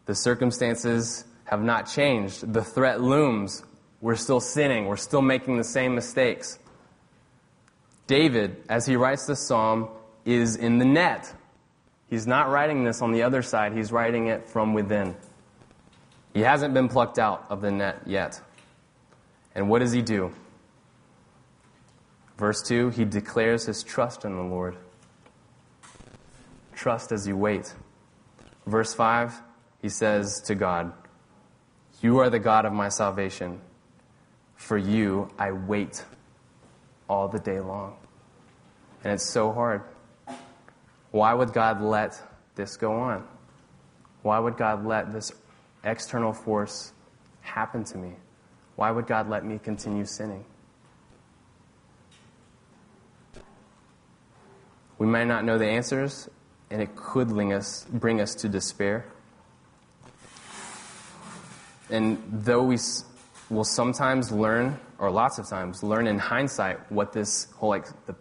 The 0.07 0.17
circumstances 0.17 1.25
have 1.45 1.63
not 1.63 1.85
changed. 1.85 2.53
The 2.53 2.65
threat 2.65 3.01
looms. 3.01 3.63
We're 4.01 4.17
still 4.17 4.41
sinning. 4.41 4.87
We're 4.87 4.97
still 4.97 5.23
making 5.23 5.57
the 5.57 5.65
same 5.65 5.95
mistakes. 5.95 6.59
David, 8.07 8.63
as 8.69 8.87
he 8.87 8.97
writes 8.97 9.27
this 9.27 9.47
psalm, 9.47 9.89
is 10.25 10.57
in 10.57 10.79
the 10.79 10.85
net. 10.85 11.33
He's 12.09 12.27
not 12.27 12.51
writing 12.51 12.85
this 12.85 13.03
on 13.03 13.13
the 13.13 13.23
other 13.23 13.43
side, 13.43 13.73
he's 13.73 13.93
writing 13.93 14.29
it 14.29 14.49
from 14.49 14.75
within. 14.75 15.17
He 16.33 16.41
hasn't 16.41 16.75
been 16.75 16.89
plucked 16.89 17.19
out 17.19 17.47
of 17.49 17.61
the 17.61 17.71
net 17.71 18.03
yet. 18.07 18.41
And 19.55 19.69
what 19.69 19.79
does 19.79 19.93
he 19.93 20.03
do? 20.03 20.33
Verse 22.37 22.61
2 22.63 22.91
he 22.91 23.05
declares 23.05 23.67
his 23.67 23.83
trust 23.83 24.25
in 24.25 24.35
the 24.35 24.43
Lord. 24.43 24.77
Trust 26.75 27.13
as 27.13 27.27
you 27.29 27.37
wait. 27.37 27.73
Verse 28.67 28.93
5 28.93 29.41
he 29.81 29.89
says 29.89 30.41
to 30.47 30.55
God, 30.55 30.93
you 32.01 32.19
are 32.19 32.29
the 32.29 32.39
God 32.39 32.67
of 32.67 32.73
my 32.75 32.91
salvation. 32.91 33.61
For 34.57 34.77
you, 34.77 35.31
I 35.39 35.53
wait 35.53 36.05
all 37.09 37.29
the 37.29 37.39
day 37.39 37.61
long. 37.61 37.97
And 39.03 39.13
it's 39.13 39.29
so 39.29 39.53
hard. 39.53 39.83
Why 41.11 41.35
would 41.35 41.53
God 41.53 41.83
let 41.83 42.21
this 42.55 42.77
go 42.77 42.93
on? 42.93 43.27
Why 44.23 44.39
would 44.39 44.57
God 44.57 44.87
let 44.87 45.13
this 45.13 45.33
external 45.85 46.33
force 46.33 46.93
happen 47.43 47.85
to 47.85 47.99
me? 47.99 48.15
Why 48.77 48.91
would 48.91 49.07
God 49.07 49.29
let 49.29 49.45
me 49.45 49.59
continue 49.59 50.07
sinning? 50.07 50.45
We 54.99 55.07
might 55.07 55.25
not 55.25 55.45
know 55.45 55.59
the 55.59 55.67
answers, 55.67 56.29
and 56.71 56.81
it 56.81 56.97
could 56.97 57.29
bring 57.29 57.53
us, 57.53 57.87
bring 57.93 58.21
us 58.21 58.35
to 58.37 58.49
despair. 58.49 59.05
And 61.91 62.23
though 62.33 62.63
we 62.63 62.79
will 63.51 63.65
sometimes 63.65 64.33
learn, 64.33 64.79
or 64.99 65.11
lots 65.11 65.39
of 65.39 65.49
times, 65.49 65.83
learn 65.83 66.07
in 66.07 66.19
hindsight 66.19 66.91
what 66.91 67.13
this 67.13 67.51
whole, 67.57 67.71
like, 67.71 67.87
the, 68.07 68.15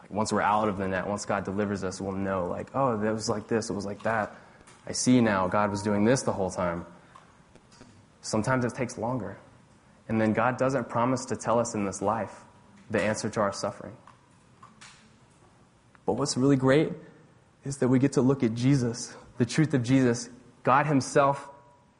like 0.00 0.10
once 0.10 0.32
we're 0.32 0.42
out 0.42 0.68
of 0.68 0.78
the 0.78 0.88
net, 0.88 1.06
once 1.06 1.24
God 1.24 1.44
delivers 1.44 1.84
us, 1.84 2.00
we'll 2.00 2.12
know, 2.12 2.46
like, 2.46 2.68
oh, 2.74 3.00
it 3.00 3.12
was 3.12 3.28
like 3.28 3.48
this, 3.48 3.70
it 3.70 3.74
was 3.74 3.86
like 3.86 4.02
that. 4.02 4.34
I 4.86 4.92
see 4.92 5.20
now 5.20 5.48
God 5.48 5.70
was 5.70 5.82
doing 5.82 6.04
this 6.04 6.22
the 6.22 6.32
whole 6.32 6.50
time. 6.50 6.86
Sometimes 8.20 8.64
it 8.64 8.74
takes 8.74 8.98
longer. 8.98 9.36
And 10.08 10.20
then 10.20 10.32
God 10.32 10.58
doesn't 10.58 10.88
promise 10.88 11.24
to 11.26 11.36
tell 11.36 11.58
us 11.58 11.74
in 11.74 11.84
this 11.84 12.02
life 12.02 12.44
the 12.90 13.02
answer 13.02 13.28
to 13.30 13.40
our 13.40 13.52
suffering. 13.52 13.96
But 16.04 16.14
what's 16.14 16.36
really 16.36 16.56
great 16.56 16.92
is 17.64 17.78
that 17.78 17.88
we 17.88 17.98
get 17.98 18.12
to 18.14 18.22
look 18.22 18.42
at 18.42 18.54
Jesus, 18.54 19.16
the 19.38 19.46
truth 19.46 19.72
of 19.74 19.82
Jesus. 19.82 20.28
God 20.64 20.86
Himself 20.86 21.48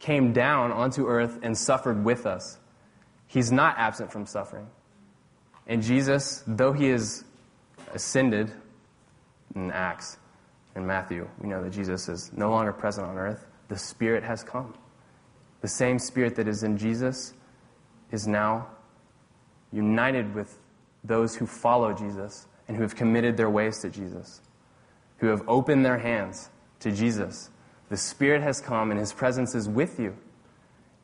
came 0.03 0.33
down 0.33 0.73
onto 0.73 1.07
earth 1.07 1.39
and 1.43 1.57
suffered 1.57 2.05
with 2.05 2.27
us. 2.27 2.59
He's 3.29 3.51
not 3.51 3.79
absent 3.79 4.13
from 4.13 4.27
suffering. 4.27 4.67
And 5.67 5.81
Jesus, 5.81 6.43
though 6.47 6.73
he 6.73 6.89
is 6.89 7.25
ascended 7.95 8.51
in 9.55 9.71
Acts 9.71 10.19
and 10.75 10.87
Matthew, 10.87 11.29
we 11.41 11.49
know 11.49 11.63
that 11.63 11.71
Jesus 11.71 12.09
is 12.09 12.33
no 12.35 12.51
longer 12.51 12.73
present 12.73 13.07
on 13.07 13.17
earth. 13.17 13.47
The 13.69 13.79
Spirit 13.79 14.25
has 14.25 14.43
come. 14.43 14.75
The 15.61 15.69
same 15.69 16.01
Spirit 16.01 16.35
that 16.35 16.49
is 16.49 16.65
in 16.65 16.77
Jesus 16.77 17.33
is 18.11 18.27
now 18.27 18.67
united 19.73 20.35
with 20.35 20.59
those 21.05 21.37
who 21.37 21.47
follow 21.47 21.93
Jesus 21.93 22.49
and 22.67 22.77
who 22.77 22.83
have 22.83 22.97
committed 22.97 23.37
their 23.37 23.51
ways 23.51 23.79
to 23.83 23.89
Jesus, 23.89 24.41
who 25.19 25.29
have 25.29 25.43
opened 25.47 25.85
their 25.85 25.99
hands 25.99 26.51
to 26.81 26.91
Jesus 26.91 27.51
the 27.93 27.99
Spirit 27.99 28.41
has 28.41 28.59
come 28.59 28.91
and 28.91 28.99
His 28.99 29.13
presence 29.13 29.55
is 29.55 29.69
with 29.69 30.01
you 30.01 30.17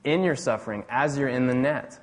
in 0.04 0.22
your 0.22 0.34
suffering 0.34 0.84
as 0.88 1.18
you're 1.18 1.28
in 1.28 1.46
the 1.46 1.54
net. 1.54 1.98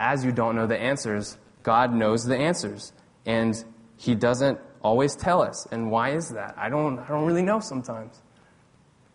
As 0.00 0.24
you 0.24 0.32
don't 0.32 0.56
know 0.56 0.66
the 0.66 0.76
answers, 0.76 1.38
God 1.62 1.94
knows 1.94 2.24
the 2.24 2.36
answers. 2.36 2.92
And 3.24 3.54
He 3.96 4.16
doesn't 4.16 4.58
always 4.82 5.14
tell 5.14 5.42
us. 5.42 5.64
And 5.70 5.92
why 5.92 6.10
is 6.16 6.30
that? 6.30 6.56
I 6.58 6.68
don't, 6.68 6.98
I 6.98 7.06
don't 7.06 7.24
really 7.24 7.42
know 7.42 7.60
sometimes. 7.60 8.20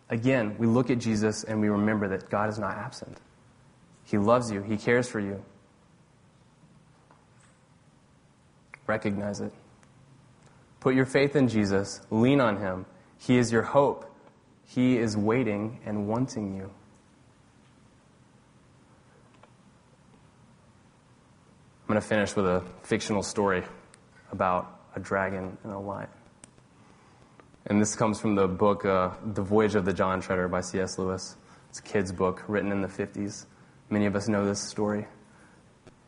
Again, 0.08 0.56
we 0.56 0.66
look 0.66 0.88
at 0.88 0.96
Jesus 0.96 1.44
and 1.44 1.60
we 1.60 1.68
remember 1.68 2.08
that 2.08 2.30
God 2.30 2.48
is 2.48 2.58
not 2.58 2.78
absent. 2.78 3.18
He 4.04 4.16
loves 4.16 4.50
you, 4.50 4.62
He 4.62 4.78
cares 4.78 5.10
for 5.10 5.20
you. 5.20 5.44
Recognize 8.86 9.42
it. 9.42 9.52
Put 10.80 10.94
your 10.94 11.04
faith 11.04 11.36
in 11.36 11.48
Jesus, 11.48 12.00
lean 12.10 12.40
on 12.40 12.56
Him, 12.56 12.86
he 13.20 13.36
is 13.36 13.52
your 13.52 13.62
hope. 13.62 14.06
He 14.66 14.96
is 14.96 15.16
waiting 15.16 15.78
and 15.84 16.08
wanting 16.08 16.56
you. 16.56 16.70
I'm 21.82 21.94
going 21.94 22.00
to 22.00 22.06
finish 22.06 22.34
with 22.34 22.46
a 22.46 22.64
fictional 22.82 23.22
story 23.22 23.62
about 24.32 24.80
a 24.96 25.00
dragon 25.00 25.58
and 25.64 25.72
a 25.72 25.78
lion. 25.78 26.08
And 27.66 27.80
this 27.80 27.94
comes 27.94 28.20
from 28.20 28.36
the 28.36 28.48
book 28.48 28.84
uh, 28.84 29.10
The 29.34 29.42
Voyage 29.42 29.74
of 29.74 29.84
the 29.84 29.92
Dawn 29.92 30.20
Treader 30.20 30.48
by 30.48 30.62
C.S. 30.62 30.98
Lewis. 30.98 31.36
It's 31.68 31.78
a 31.78 31.82
kid's 31.82 32.12
book 32.12 32.42
written 32.48 32.72
in 32.72 32.80
the 32.80 32.88
50s. 32.88 33.44
Many 33.90 34.06
of 34.06 34.16
us 34.16 34.28
know 34.28 34.46
this 34.46 34.60
story. 34.60 35.06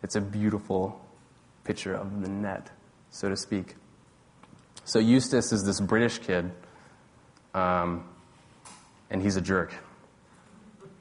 It's 0.02 0.16
a 0.16 0.20
beautiful 0.20 0.98
picture 1.64 1.94
of 1.94 2.22
the 2.22 2.28
net, 2.28 2.70
so 3.10 3.28
to 3.28 3.36
speak. 3.36 3.74
So 4.84 4.98
Eustace 4.98 5.52
is 5.52 5.64
this 5.64 5.80
British 5.80 6.18
kid, 6.18 6.50
um, 7.54 8.04
and 9.10 9.22
he's 9.22 9.36
a 9.36 9.40
jerk. 9.40 9.74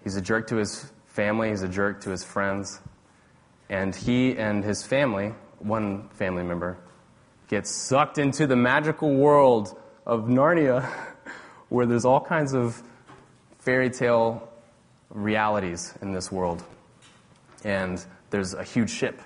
He's 0.04 0.16
a 0.16 0.22
jerk 0.22 0.48
to 0.48 0.56
his 0.58 0.92
family, 1.08 1.50
he's 1.50 1.62
a 1.62 1.68
jerk 1.68 2.02
to 2.02 2.10
his 2.10 2.24
friends, 2.24 2.80
and 3.70 3.96
he 3.96 4.38
and 4.38 4.64
his 4.64 4.84
family, 4.84 5.34
one 5.60 6.10
family 6.10 6.44
member, 6.44 6.78
gets 7.48 7.70
sucked 7.70 8.18
into 8.18 8.48
the 8.48 8.56
magical 8.56 9.14
world 9.14 9.78
of 10.06 10.26
Narnia, 10.26 10.90
where 11.70 11.86
there's 11.86 12.06
all 12.06 12.22
kinds 12.22 12.54
of 12.54 12.82
fairy 13.60 13.90
tale 13.90 14.50
realities 15.10 15.94
in 16.02 16.12
this 16.12 16.32
world. 16.32 16.64
And 17.64 18.04
there's 18.30 18.54
a 18.54 18.64
huge 18.64 18.90
ship, 18.90 19.22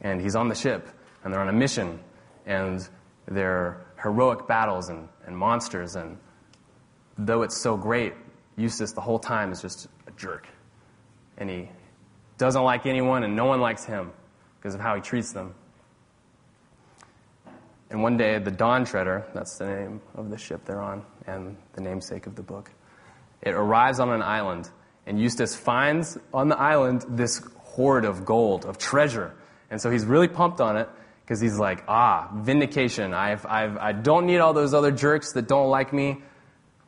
and 0.00 0.20
he's 0.20 0.34
on 0.34 0.48
the 0.48 0.54
ship, 0.54 0.88
and 1.22 1.32
they're 1.32 1.40
on 1.40 1.48
a 1.48 1.52
mission, 1.52 2.00
and 2.46 2.86
there 3.26 3.52
are 3.52 3.86
heroic 4.02 4.46
battles 4.48 4.88
and, 4.88 5.08
and 5.26 5.36
monsters, 5.36 5.96
and 5.96 6.18
though 7.18 7.42
it's 7.42 7.56
so 7.56 7.76
great, 7.76 8.14
Eustace 8.56 8.92
the 8.92 9.00
whole 9.00 9.18
time 9.18 9.52
is 9.52 9.60
just 9.62 9.88
a 10.06 10.10
jerk. 10.12 10.46
And 11.38 11.50
he 11.50 11.68
doesn't 12.38 12.62
like 12.62 12.86
anyone, 12.86 13.24
and 13.24 13.36
no 13.36 13.44
one 13.46 13.60
likes 13.60 13.84
him 13.84 14.12
because 14.58 14.74
of 14.74 14.80
how 14.80 14.94
he 14.94 15.00
treats 15.00 15.32
them. 15.32 15.54
And 17.90 18.02
one 18.02 18.16
day, 18.16 18.38
the 18.38 18.50
Dawn 18.50 18.84
Treader, 18.84 19.26
that's 19.34 19.58
the 19.58 19.66
name 19.66 20.00
of 20.14 20.30
the 20.30 20.38
ship 20.38 20.64
they're 20.64 20.82
on 20.82 21.04
and 21.26 21.56
the 21.74 21.80
namesake 21.80 22.26
of 22.26 22.34
the 22.34 22.42
book, 22.42 22.70
it 23.42 23.54
arrives 23.54 24.00
on 24.00 24.10
an 24.10 24.22
island, 24.22 24.68
and 25.06 25.20
Eustace 25.20 25.54
finds 25.54 26.18
on 26.34 26.48
the 26.48 26.58
island 26.58 27.04
this 27.08 27.42
hoard 27.58 28.04
of 28.04 28.24
gold, 28.24 28.64
of 28.64 28.78
treasure. 28.78 29.34
And 29.70 29.80
so 29.80 29.90
he's 29.90 30.04
really 30.04 30.28
pumped 30.28 30.60
on 30.60 30.76
it 30.76 30.88
because 31.22 31.40
he's 31.40 31.58
like, 31.58 31.84
ah, 31.86 32.30
vindication. 32.34 33.12
I've, 33.12 33.44
I've, 33.46 33.76
I 33.76 33.92
don't 33.92 34.26
need 34.26 34.38
all 34.38 34.52
those 34.52 34.74
other 34.74 34.90
jerks 34.90 35.32
that 35.32 35.46
don't 35.46 35.70
like 35.70 35.92
me, 35.92 36.22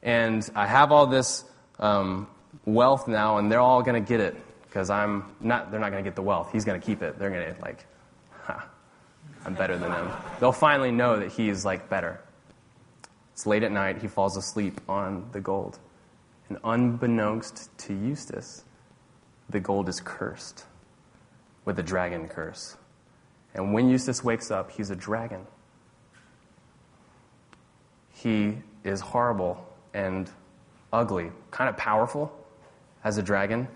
and 0.02 0.48
I 0.54 0.66
have 0.66 0.92
all 0.92 1.06
this 1.06 1.44
um, 1.78 2.28
wealth 2.64 3.08
now, 3.08 3.38
and 3.38 3.50
they're 3.50 3.60
all 3.60 3.82
going 3.82 4.02
to 4.02 4.06
get 4.06 4.20
it 4.20 4.36
because 4.62 4.90
I'm 4.90 5.24
not, 5.40 5.70
they're 5.70 5.80
not 5.80 5.90
going 5.90 6.02
to 6.02 6.08
get 6.08 6.16
the 6.16 6.22
wealth. 6.22 6.50
He's 6.52 6.64
going 6.64 6.80
to 6.80 6.86
keep 6.86 7.02
it. 7.02 7.18
They're 7.18 7.30
going 7.30 7.54
to, 7.54 7.60
like, 7.60 7.84
I'm 9.44 9.54
better 9.54 9.78
than 9.78 9.90
them. 9.90 10.10
They'll 10.40 10.52
finally 10.52 10.90
know 10.90 11.18
that 11.18 11.32
he's 11.32 11.64
like 11.64 11.88
better. 11.88 12.20
It's 13.32 13.46
late 13.46 13.62
at 13.62 13.72
night. 13.72 13.98
He 13.98 14.08
falls 14.08 14.36
asleep 14.36 14.80
on 14.88 15.28
the 15.32 15.40
gold. 15.40 15.78
And 16.48 16.58
unbeknownst 16.64 17.76
to 17.78 17.94
Eustace, 17.94 18.64
the 19.48 19.60
gold 19.60 19.88
is 19.88 20.00
cursed 20.00 20.64
with 21.64 21.78
a 21.78 21.82
dragon 21.82 22.28
curse. 22.28 22.76
And 23.54 23.72
when 23.72 23.88
Eustace 23.88 24.24
wakes 24.24 24.50
up, 24.50 24.70
he's 24.70 24.90
a 24.90 24.96
dragon. 24.96 25.46
He 28.12 28.58
is 28.84 29.00
horrible 29.00 29.67
and 29.94 30.30
ugly, 30.92 31.30
kind 31.50 31.68
of 31.68 31.76
powerful 31.76 32.32
as 33.04 33.18
a 33.18 33.22
dragon. 33.22 33.68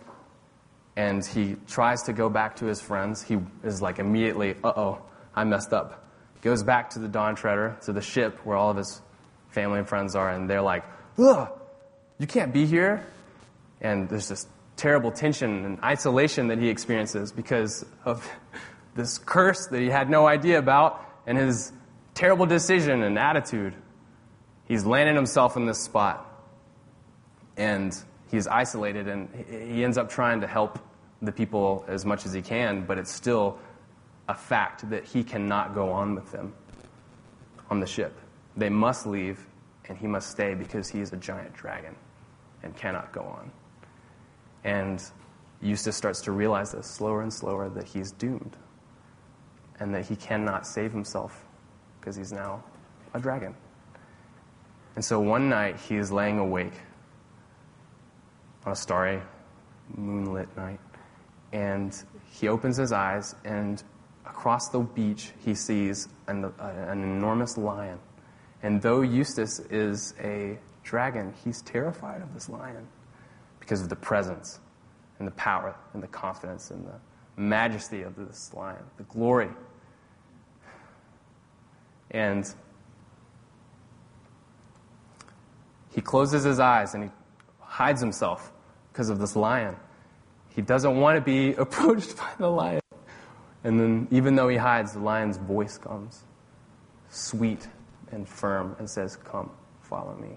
And 0.96 1.24
he 1.24 1.56
tries 1.66 2.02
to 2.04 2.12
go 2.12 2.28
back 2.28 2.56
to 2.56 2.66
his 2.66 2.80
friends. 2.80 3.22
He 3.22 3.38
is 3.62 3.80
like 3.80 3.98
immediately, 3.98 4.56
uh 4.62 4.72
oh, 4.76 5.02
I 5.34 5.44
messed 5.44 5.72
up. 5.72 6.04
Goes 6.42 6.62
back 6.62 6.90
to 6.90 6.98
the 6.98 7.08
Dawn 7.08 7.36
Treader, 7.36 7.76
to 7.82 7.92
the 7.92 8.00
ship 8.00 8.44
where 8.44 8.56
all 8.56 8.70
of 8.70 8.76
his 8.76 9.00
family 9.50 9.78
and 9.78 9.88
friends 9.88 10.16
are, 10.16 10.28
and 10.28 10.50
they're 10.50 10.62
like, 10.62 10.84
ugh, 11.18 11.48
you 12.18 12.26
can't 12.26 12.52
be 12.52 12.66
here. 12.66 13.06
And 13.80 14.08
there's 14.08 14.28
this 14.28 14.46
terrible 14.76 15.12
tension 15.12 15.64
and 15.64 15.80
isolation 15.80 16.48
that 16.48 16.58
he 16.58 16.68
experiences 16.68 17.32
because 17.32 17.84
of 18.04 18.28
this 18.94 19.18
curse 19.18 19.66
that 19.68 19.80
he 19.80 19.88
had 19.88 20.10
no 20.10 20.26
idea 20.26 20.58
about 20.58 21.00
and 21.26 21.38
his 21.38 21.72
terrible 22.14 22.46
decision 22.46 23.02
and 23.02 23.18
attitude. 23.18 23.74
He's 24.72 24.86
landed 24.86 25.16
himself 25.16 25.58
in 25.58 25.66
this 25.66 25.78
spot. 25.78 26.26
And 27.58 27.94
he's 28.30 28.46
isolated, 28.46 29.06
and 29.06 29.28
he 29.68 29.84
ends 29.84 29.98
up 29.98 30.08
trying 30.08 30.40
to 30.40 30.46
help 30.46 30.78
the 31.20 31.30
people 31.30 31.84
as 31.88 32.06
much 32.06 32.24
as 32.24 32.32
he 32.32 32.40
can, 32.40 32.86
but 32.86 32.96
it's 32.96 33.12
still 33.12 33.58
a 34.30 34.34
fact 34.34 34.88
that 34.88 35.04
he 35.04 35.24
cannot 35.24 35.74
go 35.74 35.92
on 35.92 36.14
with 36.14 36.32
them 36.32 36.54
on 37.68 37.80
the 37.80 37.86
ship. 37.86 38.18
They 38.56 38.70
must 38.70 39.06
leave, 39.06 39.46
and 39.90 39.98
he 39.98 40.06
must 40.06 40.30
stay 40.30 40.54
because 40.54 40.88
he 40.88 41.02
is 41.02 41.12
a 41.12 41.18
giant 41.18 41.52
dragon 41.52 41.94
and 42.62 42.74
cannot 42.74 43.12
go 43.12 43.20
on. 43.20 43.52
And 44.64 45.04
Eustace 45.60 45.98
starts 45.98 46.22
to 46.22 46.32
realize 46.32 46.72
this 46.72 46.86
slower 46.86 47.20
and 47.20 47.30
slower 47.30 47.68
that 47.68 47.84
he's 47.84 48.10
doomed 48.10 48.56
and 49.80 49.94
that 49.94 50.06
he 50.06 50.16
cannot 50.16 50.66
save 50.66 50.92
himself 50.92 51.44
because 52.00 52.16
he's 52.16 52.32
now 52.32 52.64
a 53.12 53.20
dragon. 53.20 53.54
And 54.94 55.04
so 55.04 55.20
one 55.20 55.48
night 55.48 55.76
he 55.80 55.96
is 55.96 56.12
laying 56.12 56.38
awake 56.38 56.74
on 58.64 58.72
a 58.72 58.76
starry, 58.76 59.20
moonlit 59.96 60.54
night, 60.56 60.80
and 61.52 61.96
he 62.30 62.48
opens 62.48 62.76
his 62.76 62.92
eyes 62.92 63.34
and 63.44 63.82
across 64.26 64.68
the 64.68 64.80
beach, 64.80 65.32
he 65.44 65.54
sees 65.54 66.08
an, 66.26 66.44
uh, 66.44 66.50
an 66.88 67.02
enormous 67.02 67.58
lion. 67.58 67.98
And 68.62 68.80
though 68.80 69.00
Eustace 69.02 69.60
is 69.70 70.14
a 70.22 70.58
dragon, 70.82 71.34
he's 71.44 71.62
terrified 71.62 72.22
of 72.22 72.32
this 72.34 72.48
lion 72.48 72.86
because 73.60 73.82
of 73.82 73.88
the 73.88 73.96
presence 73.96 74.60
and 75.18 75.26
the 75.26 75.32
power 75.32 75.74
and 75.94 76.02
the 76.02 76.08
confidence 76.08 76.70
and 76.70 76.86
the 76.86 77.40
majesty 77.40 78.02
of 78.02 78.16
this 78.16 78.52
lion, 78.54 78.82
the 78.96 79.04
glory. 79.04 79.50
And 82.10 82.52
he 85.94 86.00
closes 86.00 86.44
his 86.44 86.58
eyes 86.58 86.94
and 86.94 87.04
he 87.04 87.10
hides 87.60 88.00
himself 88.00 88.52
because 88.92 89.08
of 89.08 89.18
this 89.18 89.36
lion. 89.36 89.76
He 90.50 90.62
doesn't 90.62 90.96
want 90.96 91.16
to 91.16 91.20
be 91.20 91.54
approached 91.58 92.16
by 92.16 92.30
the 92.38 92.48
lion. 92.48 92.80
And 93.64 93.78
then, 93.78 94.08
even 94.10 94.34
though 94.34 94.48
he 94.48 94.56
hides, 94.56 94.92
the 94.92 94.98
lion's 94.98 95.36
voice 95.36 95.78
comes, 95.78 96.24
sweet 97.10 97.68
and 98.10 98.28
firm, 98.28 98.74
and 98.78 98.90
says, 98.90 99.16
Come, 99.16 99.50
follow 99.80 100.16
me. 100.16 100.36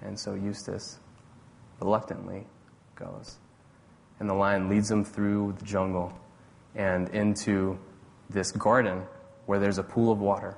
And 0.00 0.18
so 0.18 0.34
Eustace 0.34 0.98
reluctantly 1.80 2.46
goes. 2.96 3.38
And 4.18 4.30
the 4.30 4.34
lion 4.34 4.68
leads 4.68 4.90
him 4.90 5.04
through 5.04 5.56
the 5.58 5.64
jungle 5.64 6.12
and 6.74 7.08
into 7.10 7.78
this 8.30 8.50
garden 8.52 9.02
where 9.46 9.58
there's 9.58 9.78
a 9.78 9.82
pool 9.82 10.10
of 10.10 10.20
water. 10.20 10.56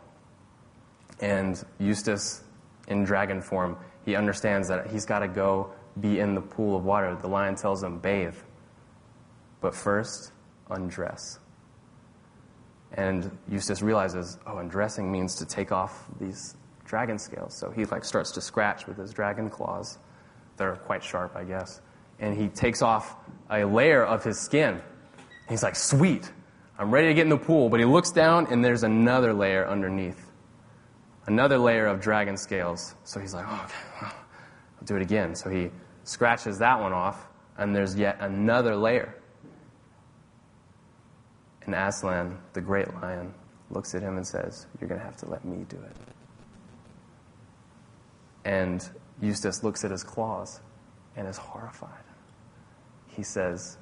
And 1.21 1.62
Eustace, 1.79 2.42
in 2.88 3.05
dragon 3.05 3.40
form, 3.40 3.77
he 4.05 4.14
understands 4.14 4.68
that 4.68 4.90
he's 4.90 5.05
got 5.05 5.20
to 5.20 5.29
go 5.29 5.70
be 6.01 6.20
in 6.20 6.35
the 6.35 6.40
pool 6.40 6.77
of 6.77 6.85
water. 6.85 7.16
The 7.16 7.29
lion 7.29 7.57
tells 7.57 7.83
him, 7.83 7.99
bathe. 7.99 8.37
But 9.61 9.75
first, 9.75 10.33
undress. 10.70 11.38
And 12.92 13.37
Eustace 13.49 13.83
realizes, 13.83 14.38
oh, 14.46 14.59
undressing 14.59 15.11
means 15.11 15.35
to 15.37 15.46
take 15.46 15.72
off 15.72 16.07
these 16.20 16.57
dragon 16.85 17.18
scales. 17.18 17.57
So 17.59 17.70
he 17.70 17.85
like 17.87 18.05
starts 18.05 18.31
to 18.33 18.40
scratch 18.40 18.87
with 18.87 18.96
his 18.96 19.12
dragon 19.12 19.51
claws. 19.51 19.99
They're 20.57 20.77
quite 20.77 21.03
sharp, 21.03 21.35
I 21.35 21.44
guess. 21.44 21.81
And 22.18 22.37
he 22.37 22.49
takes 22.49 22.81
off 22.83 23.16
a 23.51 23.64
layer 23.64 24.05
of 24.05 24.25
his 24.25 24.38
skin. 24.38 24.81
He's 25.49 25.62
like, 25.62 25.77
sweet, 25.77 26.31
I'm 26.79 26.90
ready 26.90 27.09
to 27.09 27.14
get 27.14 27.22
in 27.22 27.29
the 27.29 27.37
pool. 27.37 27.68
But 27.68 27.81
he 27.81 27.87
looks 27.87 28.11
down 28.11 28.46
and 28.51 28.64
there's 28.64 28.83
another 28.83 29.33
layer 29.33 29.66
underneath. 29.68 30.25
Another 31.26 31.58
layer 31.58 31.86
of 31.86 32.00
dragon 32.00 32.36
scales. 32.36 32.94
So 33.04 33.20
he's 33.20 33.34
like, 33.34 33.46
oh, 33.48 33.62
okay, 33.64 34.06
I'll 34.06 34.84
do 34.84 34.96
it 34.96 35.02
again. 35.02 35.34
So 35.34 35.50
he 35.50 35.70
scratches 36.04 36.58
that 36.58 36.80
one 36.80 36.92
off, 36.92 37.26
and 37.58 37.74
there's 37.74 37.96
yet 37.96 38.18
another 38.20 38.76
layer. 38.76 39.14
And 41.62 41.74
Aslan, 41.74 42.38
the 42.52 42.60
great 42.60 42.92
lion, 42.94 43.34
looks 43.70 43.94
at 43.94 44.02
him 44.02 44.16
and 44.16 44.26
says, 44.26 44.66
You're 44.80 44.88
going 44.88 45.00
to 45.00 45.04
have 45.04 45.16
to 45.18 45.28
let 45.28 45.44
me 45.44 45.64
do 45.68 45.76
it. 45.76 45.96
And 48.44 48.88
Eustace 49.20 49.64
looks 49.64 49.84
at 49.84 49.90
his 49.90 50.04
claws 50.04 50.60
and 51.16 51.26
is 51.26 51.36
horrified. 51.36 51.90
He 53.08 53.24
says 53.24 53.78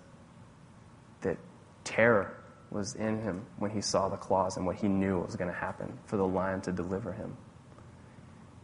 that 1.21 1.37
terror 1.85 2.39
was 2.71 2.95
in 2.95 3.21
him 3.23 3.45
when 3.59 3.71
he 3.71 3.81
saw 3.81 4.09
the 4.09 4.17
claws 4.17 4.57
and 4.57 4.67
what 4.67 4.77
he 4.77 4.89
knew 4.89 5.21
was 5.21 5.37
going 5.37 5.51
to 5.51 5.57
happen 5.57 5.97
for 6.07 6.17
the 6.17 6.27
lion 6.27 6.61
to 6.63 6.73
deliver 6.73 7.13
him. 7.13 7.37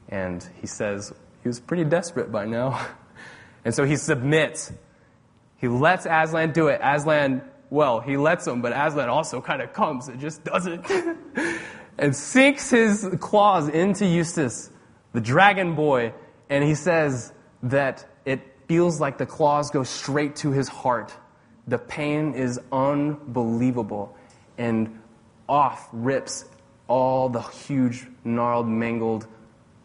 And 0.09 0.47
he 0.61 0.67
says 0.67 1.13
he 1.43 1.49
was 1.49 1.61
pretty 1.61 1.85
desperate 1.85 2.31
by 2.31 2.47
now. 2.47 2.87
And 3.63 3.75
so 3.75 3.85
he 3.85 3.97
submits. 3.97 4.73
He 5.59 5.69
lets 5.69 6.07
Aslan 6.07 6.53
do 6.53 6.69
it. 6.69 6.81
Aslan 6.83 7.43
well. 7.69 8.01
He 8.01 8.17
lets 8.17 8.47
him, 8.47 8.63
but 8.63 8.73
Aslan 8.73 9.11
also 9.11 9.43
kind 9.43 9.61
of 9.61 9.75
comes 9.75 10.09
and 10.09 10.19
just 10.19 10.45
does 10.45 10.67
it. 10.67 10.81
and 11.99 12.17
sinks 12.17 12.71
his 12.71 13.07
claws 13.21 13.69
into 13.69 14.07
Eustace, 14.07 14.71
the 15.13 15.21
dragon 15.21 15.75
boy, 15.75 16.15
and 16.49 16.65
he 16.65 16.75
says 16.75 17.35
that 17.65 18.07
it 18.25 18.41
feels 18.67 18.99
like 18.99 19.19
the 19.19 19.27
claws 19.27 19.71
go 19.71 19.83
straight 19.83 20.37
to 20.37 20.53
his 20.53 20.69
heart 20.69 21.13
The 21.71 21.79
pain 21.79 22.35
is 22.35 22.59
unbelievable, 22.73 24.17
and 24.59 25.01
off 25.49 25.89
rips 25.93 26.45
all 26.89 27.29
the 27.29 27.43
huge, 27.43 28.09
gnarled, 28.25 28.67
mangled 28.67 29.29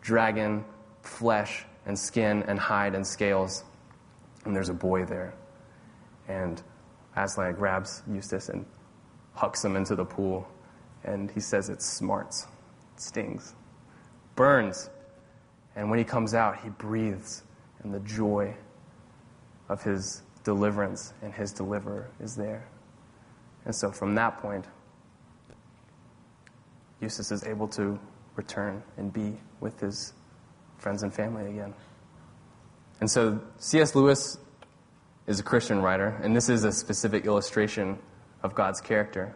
dragon 0.02 0.66
flesh 1.04 1.64
and 1.86 1.98
skin 1.98 2.42
and 2.48 2.58
hide 2.58 2.96
and 2.96 3.06
scales. 3.06 3.64
And 4.46 4.56
there's 4.56 4.70
a 4.70 4.74
boy 4.74 5.06
there. 5.06 5.36
And 6.28 6.60
Aslan 7.16 7.54
grabs 7.54 8.02
Eustace 8.12 8.50
and 8.50 8.66
hucks 9.34 9.64
him 9.64 9.76
into 9.76 9.96
the 9.96 10.06
pool. 10.06 10.48
And 11.04 11.30
he 11.30 11.40
says 11.40 11.70
it 11.70 11.84
smarts, 11.84 12.48
it 12.96 13.00
stings, 13.00 13.54
burns. 14.36 14.90
And 15.76 15.92
when 15.92 16.00
he 16.00 16.06
comes 16.06 16.34
out, 16.34 16.62
he 16.62 16.70
breathes, 16.70 17.44
and 17.84 17.94
the 17.94 18.00
joy 18.00 18.56
of 19.70 19.84
his 19.84 20.24
deliverance 20.46 21.14
and 21.22 21.34
his 21.34 21.52
deliverer 21.52 22.10
is 22.22 22.36
there. 22.36 22.66
And 23.66 23.76
so 23.76 23.92
from 23.92 24.16
that 24.16 24.38
point, 24.42 24.66
Eustace 27.02 27.32
is 27.32 27.44
able 27.44 27.68
to 27.70 28.00
return 28.36 28.82
and 28.96 29.12
be 29.12 29.34
with 29.60 29.80
his 29.82 30.14
friends 30.78 31.04
and 31.04 31.14
family 31.14 31.50
again. 31.50 31.74
And 33.02 33.12
so 33.12 33.42
C.S. 33.58 33.96
Lewis 33.96 34.38
is 35.28 35.40
a 35.40 35.44
Christian 35.44 35.82
writer, 35.82 36.20
and 36.24 36.36
this 36.36 36.48
is 36.48 36.64
a 36.64 36.72
specific 36.72 37.26
illustration 37.26 37.98
of 38.44 38.54
God's 38.56 38.80
character, 38.80 39.36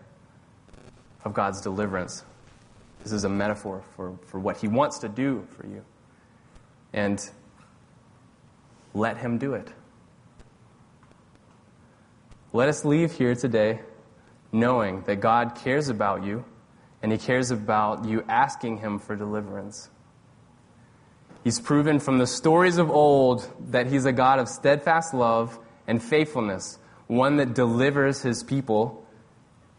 of 1.26 1.34
God's 1.34 1.60
deliverance. 1.62 2.24
This 3.04 3.12
is 3.12 3.24
a 3.24 3.30
metaphor 3.30 3.84
for, 3.96 4.18
for 4.28 4.40
what 4.40 4.58
he 4.58 4.68
wants 4.68 5.00
to 5.00 5.10
do 5.10 5.48
for 5.58 5.66
you. 5.66 5.84
And 6.94 7.20
let 8.94 9.18
him 9.18 9.38
do 9.38 9.54
it. 9.54 9.72
Let 12.52 12.68
us 12.68 12.84
leave 12.84 13.12
here 13.12 13.36
today 13.36 13.82
knowing 14.52 15.02
that 15.02 15.18
God 15.18 15.54
cares 15.54 15.88
about 15.90 16.24
you 16.24 16.46
and 17.04 17.12
he 17.12 17.18
cares 17.20 17.52
about 17.52 18.06
you 18.06 18.26
asking 18.28 18.80
him 18.80 18.98
for 18.98 19.16
deliverance. 19.16 19.90
He's 21.44 21.60
proven 21.60 22.00
from 22.00 22.18
the 22.18 22.26
stories 22.26 22.80
of 22.80 22.90
old 22.90 23.48
that 23.72 23.86
he's 23.86 24.06
a 24.06 24.12
God 24.12 24.40
of 24.40 24.50
steadfast 24.50 25.14
love 25.14 25.60
and 25.88 26.02
faithfulness, 26.02 26.80
one 27.06 27.38
that 27.38 27.54
delivers 27.54 28.24
his 28.24 28.44
people 28.44 29.06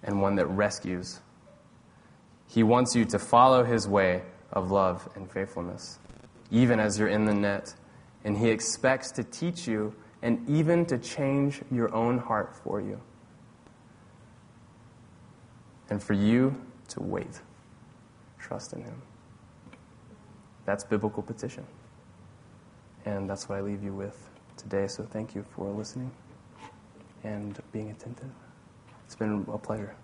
and 0.05 0.23
one 0.23 0.37
that 0.37 0.47
rescues. 0.47 1.21
He 2.47 2.63
wants 2.63 2.95
you 2.95 3.05
to 3.07 3.19
follow 3.19 3.65
his 3.65 3.89
way 3.89 4.23
of 4.53 4.71
love 4.71 5.09
and 5.17 5.29
faithfulness, 5.29 5.99
even 6.53 6.79
as 6.79 7.01
you're 7.01 7.09
in 7.09 7.25
the 7.25 7.35
net. 7.35 7.75
And 8.25 8.39
he 8.39 8.51
expects 8.51 9.11
to 9.13 9.25
teach 9.25 9.67
you 9.67 9.95
and 10.23 10.49
even 10.49 10.85
to 10.87 10.99
change 10.99 11.63
your 11.71 11.95
own 11.95 12.19
heart 12.19 12.55
for 12.55 12.81
you. 12.81 13.01
And 15.89 16.03
for 16.03 16.15
you 16.15 16.61
to 16.89 17.03
wait. 17.03 17.41
Trust 18.39 18.73
in 18.73 18.83
Him. 18.83 19.03
That's 20.67 20.85
biblical 20.85 21.23
petition. 21.23 21.67
And 23.07 23.29
that's 23.29 23.49
what 23.49 23.59
I 23.59 23.61
leave 23.63 23.83
you 23.83 23.93
with 23.95 24.29
today. 24.57 24.87
So 24.87 25.03
thank 25.03 25.35
you 25.35 25.45
for 25.55 25.71
listening 25.71 26.11
and 27.25 27.59
being 27.73 27.91
attentive. 27.91 28.31
It's 29.07 29.17
been 29.17 29.45
a 29.53 29.59
pleasure. 29.59 29.95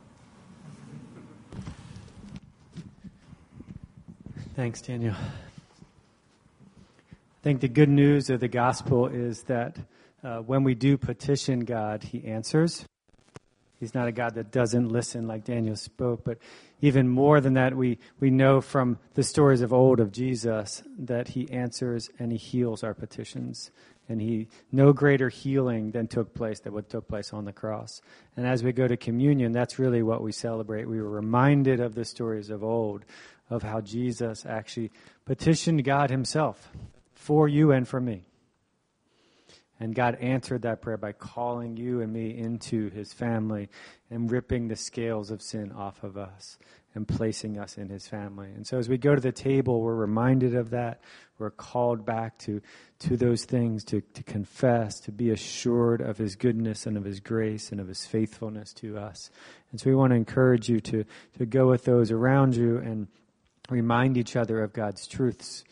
Thanks, 4.55 4.81
Daniel. 4.81 5.15
I 5.15 5.19
think 7.43 7.61
the 7.61 7.69
good 7.69 7.91
news 7.91 8.31
of 8.31 8.41
the 8.41 8.49
gospel 8.49 9.07
is 9.07 9.43
that 9.45 9.77
uh, 10.27 10.41
when 10.41 10.65
we 10.65 10.75
do 10.75 10.97
petition 10.97 11.61
God, 11.61 12.03
He 12.03 12.25
answers. 12.25 12.85
He's 13.79 13.95
not 13.95 14.09
a 14.09 14.13
God 14.13 14.35
that 14.35 14.51
doesn't 14.51 14.89
listen 14.89 15.29
like 15.29 15.45
Daniel 15.45 15.77
spoke, 15.77 16.25
but 16.25 16.39
even 16.81 17.09
more 17.09 17.41
than 17.41 17.55
that, 17.55 17.77
we, 17.77 17.99
we 18.19 18.31
know 18.31 18.61
from 18.61 18.99
the 19.15 19.23
stories 19.23 19.61
of 19.61 19.73
old 19.73 20.01
of 20.01 20.13
Jesus 20.13 20.83
that 20.99 21.29
he 21.29 21.51
answers 21.51 22.09
and 22.19 22.33
he 22.33 22.39
heals 22.39 22.83
our 22.83 22.95
petitions. 22.95 23.71
And 24.09 24.21
he, 24.21 24.49
no 24.73 24.95
greater 24.95 25.29
healing 25.29 25.91
than 25.91 26.07
took 26.07 26.33
place 26.35 26.61
than 26.61 26.73
what 26.73 26.89
took 26.89 27.07
place 27.07 27.35
on 27.35 27.45
the 27.45 27.53
cross. 27.53 28.01
And 28.35 28.47
as 28.47 28.63
we 28.63 28.73
go 28.73 28.89
to 28.89 28.97
communion, 28.97 29.53
that's 29.53 29.79
really 29.79 30.03
what 30.03 30.23
we 30.23 30.33
celebrate. 30.33 30.89
We 30.89 31.01
were 31.01 31.11
reminded 31.11 31.81
of 31.81 31.95
the 31.95 32.05
stories 32.07 32.49
of 32.49 32.65
old, 32.65 33.05
of 33.51 33.63
how 33.63 33.83
Jesus 33.83 34.47
actually 34.47 34.91
petitioned 35.27 35.85
God 35.85 36.09
himself 36.09 36.71
for 37.15 37.47
you 37.47 37.73
and 37.73 37.87
for 37.87 38.01
me. 38.01 38.25
And 39.79 39.95
God 39.95 40.17
answered 40.17 40.63
that 40.63 40.81
prayer 40.81 40.97
by 40.97 41.13
calling 41.13 41.77
you 41.77 42.01
and 42.01 42.13
me 42.13 42.37
into 42.37 42.89
his 42.91 43.13
family 43.13 43.69
and 44.11 44.31
ripping 44.31 44.69
the 44.69 44.77
scales 44.77 45.31
of 45.31 45.43
sin 45.43 45.71
off 45.73 46.03
of 46.03 46.17
us 46.17 46.59
and 46.95 47.07
placing 47.07 47.59
us 47.59 47.77
in 47.77 47.91
his 47.91 48.09
family. 48.09 48.49
And 48.49 48.67
so 48.67 48.79
as 48.79 48.89
we 48.89 48.97
go 48.97 49.15
to 49.15 49.21
the 49.21 49.33
table, 49.33 49.83
we're 49.83 49.95
reminded 49.95 50.55
of 50.55 50.71
that. 50.71 51.03
We're 51.39 51.51
called 51.51 52.07
back 52.07 52.39
to, 52.39 52.63
to 53.01 53.19
those 53.19 53.45
things, 53.45 53.85
to, 53.85 54.01
to 54.01 54.23
confess, 54.23 54.99
to 55.01 55.13
be 55.13 55.31
assured 55.31 56.01
of 56.01 56.17
his 56.17 56.37
goodness 56.37 56.87
and 56.87 56.97
of 56.97 57.05
his 57.05 57.21
grace 57.21 57.71
and 57.71 57.83
of 57.83 57.89
his 57.89 58.07
faithfulness 58.07 58.73
to 58.75 58.97
us. 58.97 59.31
And 59.71 59.79
so 59.79 59.91
we 59.91 59.97
want 59.97 60.13
to 60.13 60.17
encourage 60.17 60.71
you 60.71 60.81
to, 60.81 61.05
to 61.37 61.45
go 61.45 61.69
with 61.69 61.85
those 61.85 62.11
around 62.11 62.57
you 62.57 62.79
and 62.79 63.09
remind 63.69 64.17
each 64.17 64.35
other 64.35 64.63
of 64.63 64.73
God's 64.73 65.07
truths 65.07 65.65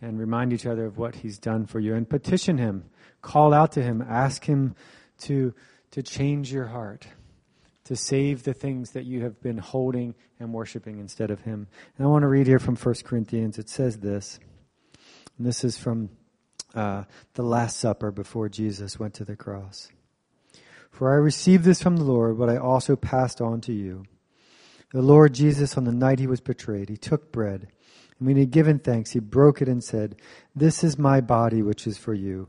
and 0.00 0.18
remind 0.18 0.52
each 0.52 0.66
other 0.66 0.86
of 0.86 0.98
what 0.98 1.14
he's 1.14 1.38
done 1.38 1.64
for 1.66 1.78
you 1.78 1.94
and 1.94 2.10
petition 2.10 2.58
him 2.58 2.90
Call 3.22 3.54
out 3.54 3.72
to 3.72 3.82
Him. 3.82 4.04
Ask 4.06 4.44
Him 4.44 4.74
to, 5.20 5.54
to 5.92 6.02
change 6.02 6.52
your 6.52 6.66
heart, 6.66 7.06
to 7.84 7.96
save 7.96 8.42
the 8.42 8.54
things 8.54 8.90
that 8.90 9.04
you 9.04 9.22
have 9.22 9.40
been 9.40 9.58
holding 9.58 10.14
and 10.38 10.52
worshiping 10.52 10.98
instead 10.98 11.30
of 11.30 11.40
Him. 11.40 11.68
And 11.96 12.06
I 12.06 12.10
want 12.10 12.22
to 12.22 12.28
read 12.28 12.46
here 12.46 12.58
from 12.58 12.76
1 12.76 12.94
Corinthians. 13.04 13.58
It 13.58 13.68
says 13.68 13.98
this, 13.98 14.38
and 15.38 15.46
this 15.46 15.64
is 15.64 15.78
from 15.78 16.10
uh, 16.74 17.04
the 17.34 17.42
Last 17.42 17.78
Supper 17.78 18.10
before 18.10 18.48
Jesus 18.48 18.98
went 18.98 19.14
to 19.14 19.24
the 19.24 19.36
cross. 19.36 19.88
For 20.90 21.12
I 21.12 21.16
received 21.16 21.64
this 21.64 21.82
from 21.82 21.96
the 21.96 22.04
Lord, 22.04 22.36
what 22.36 22.50
I 22.50 22.58
also 22.58 22.96
passed 22.96 23.40
on 23.40 23.60
to 23.62 23.72
you. 23.72 24.04
The 24.92 25.00
Lord 25.00 25.32
Jesus, 25.32 25.78
on 25.78 25.84
the 25.84 25.92
night 25.92 26.18
he 26.18 26.26
was 26.26 26.40
betrayed, 26.40 26.90
he 26.90 26.98
took 26.98 27.32
bread, 27.32 27.68
and 28.18 28.26
when 28.26 28.36
he 28.36 28.42
had 28.42 28.50
given 28.50 28.78
thanks, 28.78 29.12
he 29.12 29.18
broke 29.18 29.62
it 29.62 29.68
and 29.68 29.82
said, 29.82 30.16
This 30.54 30.84
is 30.84 30.98
my 30.98 31.20
body, 31.20 31.62
which 31.62 31.86
is 31.86 31.96
for 31.96 32.12
you. 32.12 32.48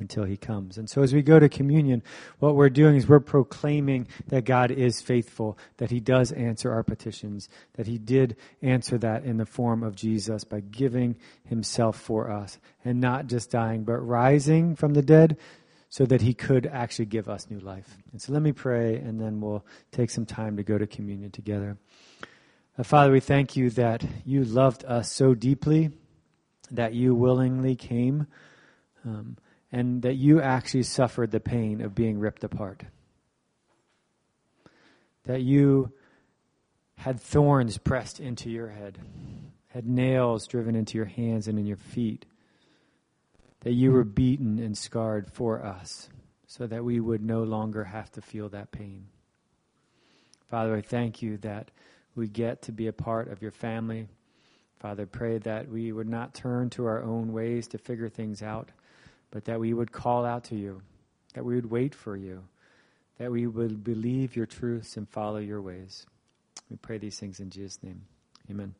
until 0.00 0.24
he 0.24 0.36
comes. 0.36 0.78
And 0.78 0.88
so 0.88 1.02
as 1.02 1.14
we 1.14 1.22
go 1.22 1.38
to 1.38 1.48
communion, 1.48 2.02
what 2.38 2.56
we're 2.56 2.70
doing 2.70 2.96
is 2.96 3.06
we're 3.06 3.20
proclaiming 3.20 4.08
that 4.28 4.44
God 4.44 4.70
is 4.70 5.00
faithful, 5.00 5.58
that 5.76 5.90
he 5.90 6.00
does 6.00 6.32
answer 6.32 6.72
our 6.72 6.82
petitions, 6.82 7.48
that 7.74 7.86
he 7.86 7.98
did 7.98 8.36
answer 8.62 8.98
that 8.98 9.24
in 9.24 9.36
the 9.36 9.46
form 9.46 9.82
of 9.82 9.94
Jesus 9.94 10.44
by 10.44 10.60
giving 10.60 11.16
himself 11.44 11.98
for 11.98 12.30
us 12.30 12.58
and 12.84 13.00
not 13.00 13.26
just 13.26 13.50
dying, 13.50 13.84
but 13.84 13.98
rising 13.98 14.74
from 14.74 14.94
the 14.94 15.02
dead 15.02 15.36
so 15.88 16.06
that 16.06 16.22
he 16.22 16.32
could 16.32 16.66
actually 16.66 17.06
give 17.06 17.28
us 17.28 17.50
new 17.50 17.58
life. 17.58 17.98
And 18.12 18.22
so 18.22 18.32
let 18.32 18.42
me 18.42 18.52
pray 18.52 18.96
and 18.96 19.20
then 19.20 19.40
we'll 19.40 19.64
take 19.90 20.10
some 20.10 20.24
time 20.24 20.56
to 20.56 20.62
go 20.62 20.78
to 20.78 20.86
communion 20.86 21.30
together. 21.30 21.76
Uh, 22.78 22.84
Father, 22.84 23.10
we 23.12 23.20
thank 23.20 23.56
you 23.56 23.70
that 23.70 24.04
you 24.24 24.44
loved 24.44 24.84
us 24.84 25.10
so 25.12 25.34
deeply 25.34 25.90
that 26.70 26.94
you 26.94 27.14
willingly 27.14 27.74
came. 27.74 28.26
Um, 29.04 29.36
and 29.72 30.02
that 30.02 30.16
you 30.16 30.40
actually 30.40 30.82
suffered 30.82 31.30
the 31.30 31.40
pain 31.40 31.80
of 31.80 31.94
being 31.94 32.18
ripped 32.18 32.44
apart. 32.44 32.84
That 35.24 35.42
you 35.42 35.92
had 36.96 37.20
thorns 37.20 37.78
pressed 37.78 38.20
into 38.20 38.50
your 38.50 38.68
head, 38.68 38.98
had 39.68 39.86
nails 39.86 40.46
driven 40.46 40.74
into 40.74 40.98
your 40.98 41.06
hands 41.06 41.46
and 41.46 41.58
in 41.58 41.66
your 41.66 41.76
feet, 41.76 42.26
that 43.60 43.72
you 43.72 43.92
were 43.92 44.04
beaten 44.04 44.58
and 44.58 44.76
scarred 44.76 45.32
for 45.32 45.64
us 45.64 46.08
so 46.46 46.66
that 46.66 46.84
we 46.84 46.98
would 46.98 47.22
no 47.22 47.42
longer 47.44 47.84
have 47.84 48.10
to 48.10 48.20
feel 48.20 48.48
that 48.48 48.72
pain. 48.72 49.06
Father, 50.50 50.74
I 50.74 50.80
thank 50.80 51.22
you 51.22 51.36
that 51.38 51.70
we 52.16 52.26
get 52.26 52.62
to 52.62 52.72
be 52.72 52.88
a 52.88 52.92
part 52.92 53.30
of 53.30 53.40
your 53.40 53.52
family. 53.52 54.08
Father, 54.80 55.06
pray 55.06 55.38
that 55.38 55.68
we 55.68 55.92
would 55.92 56.08
not 56.08 56.34
turn 56.34 56.70
to 56.70 56.86
our 56.86 57.02
own 57.02 57.32
ways 57.32 57.68
to 57.68 57.78
figure 57.78 58.08
things 58.08 58.42
out 58.42 58.70
but 59.30 59.44
that 59.44 59.60
we 59.60 59.72
would 59.72 59.92
call 59.92 60.24
out 60.24 60.44
to 60.44 60.56
you, 60.56 60.82
that 61.34 61.44
we 61.44 61.54
would 61.54 61.70
wait 61.70 61.94
for 61.94 62.16
you, 62.16 62.42
that 63.18 63.30
we 63.30 63.46
would 63.46 63.84
believe 63.84 64.36
your 64.36 64.46
truths 64.46 64.96
and 64.96 65.08
follow 65.08 65.38
your 65.38 65.60
ways. 65.60 66.06
We 66.70 66.76
pray 66.76 66.98
these 66.98 67.18
things 67.18 67.40
in 67.40 67.50
Jesus' 67.50 67.82
name. 67.82 68.02
Amen. 68.50 68.74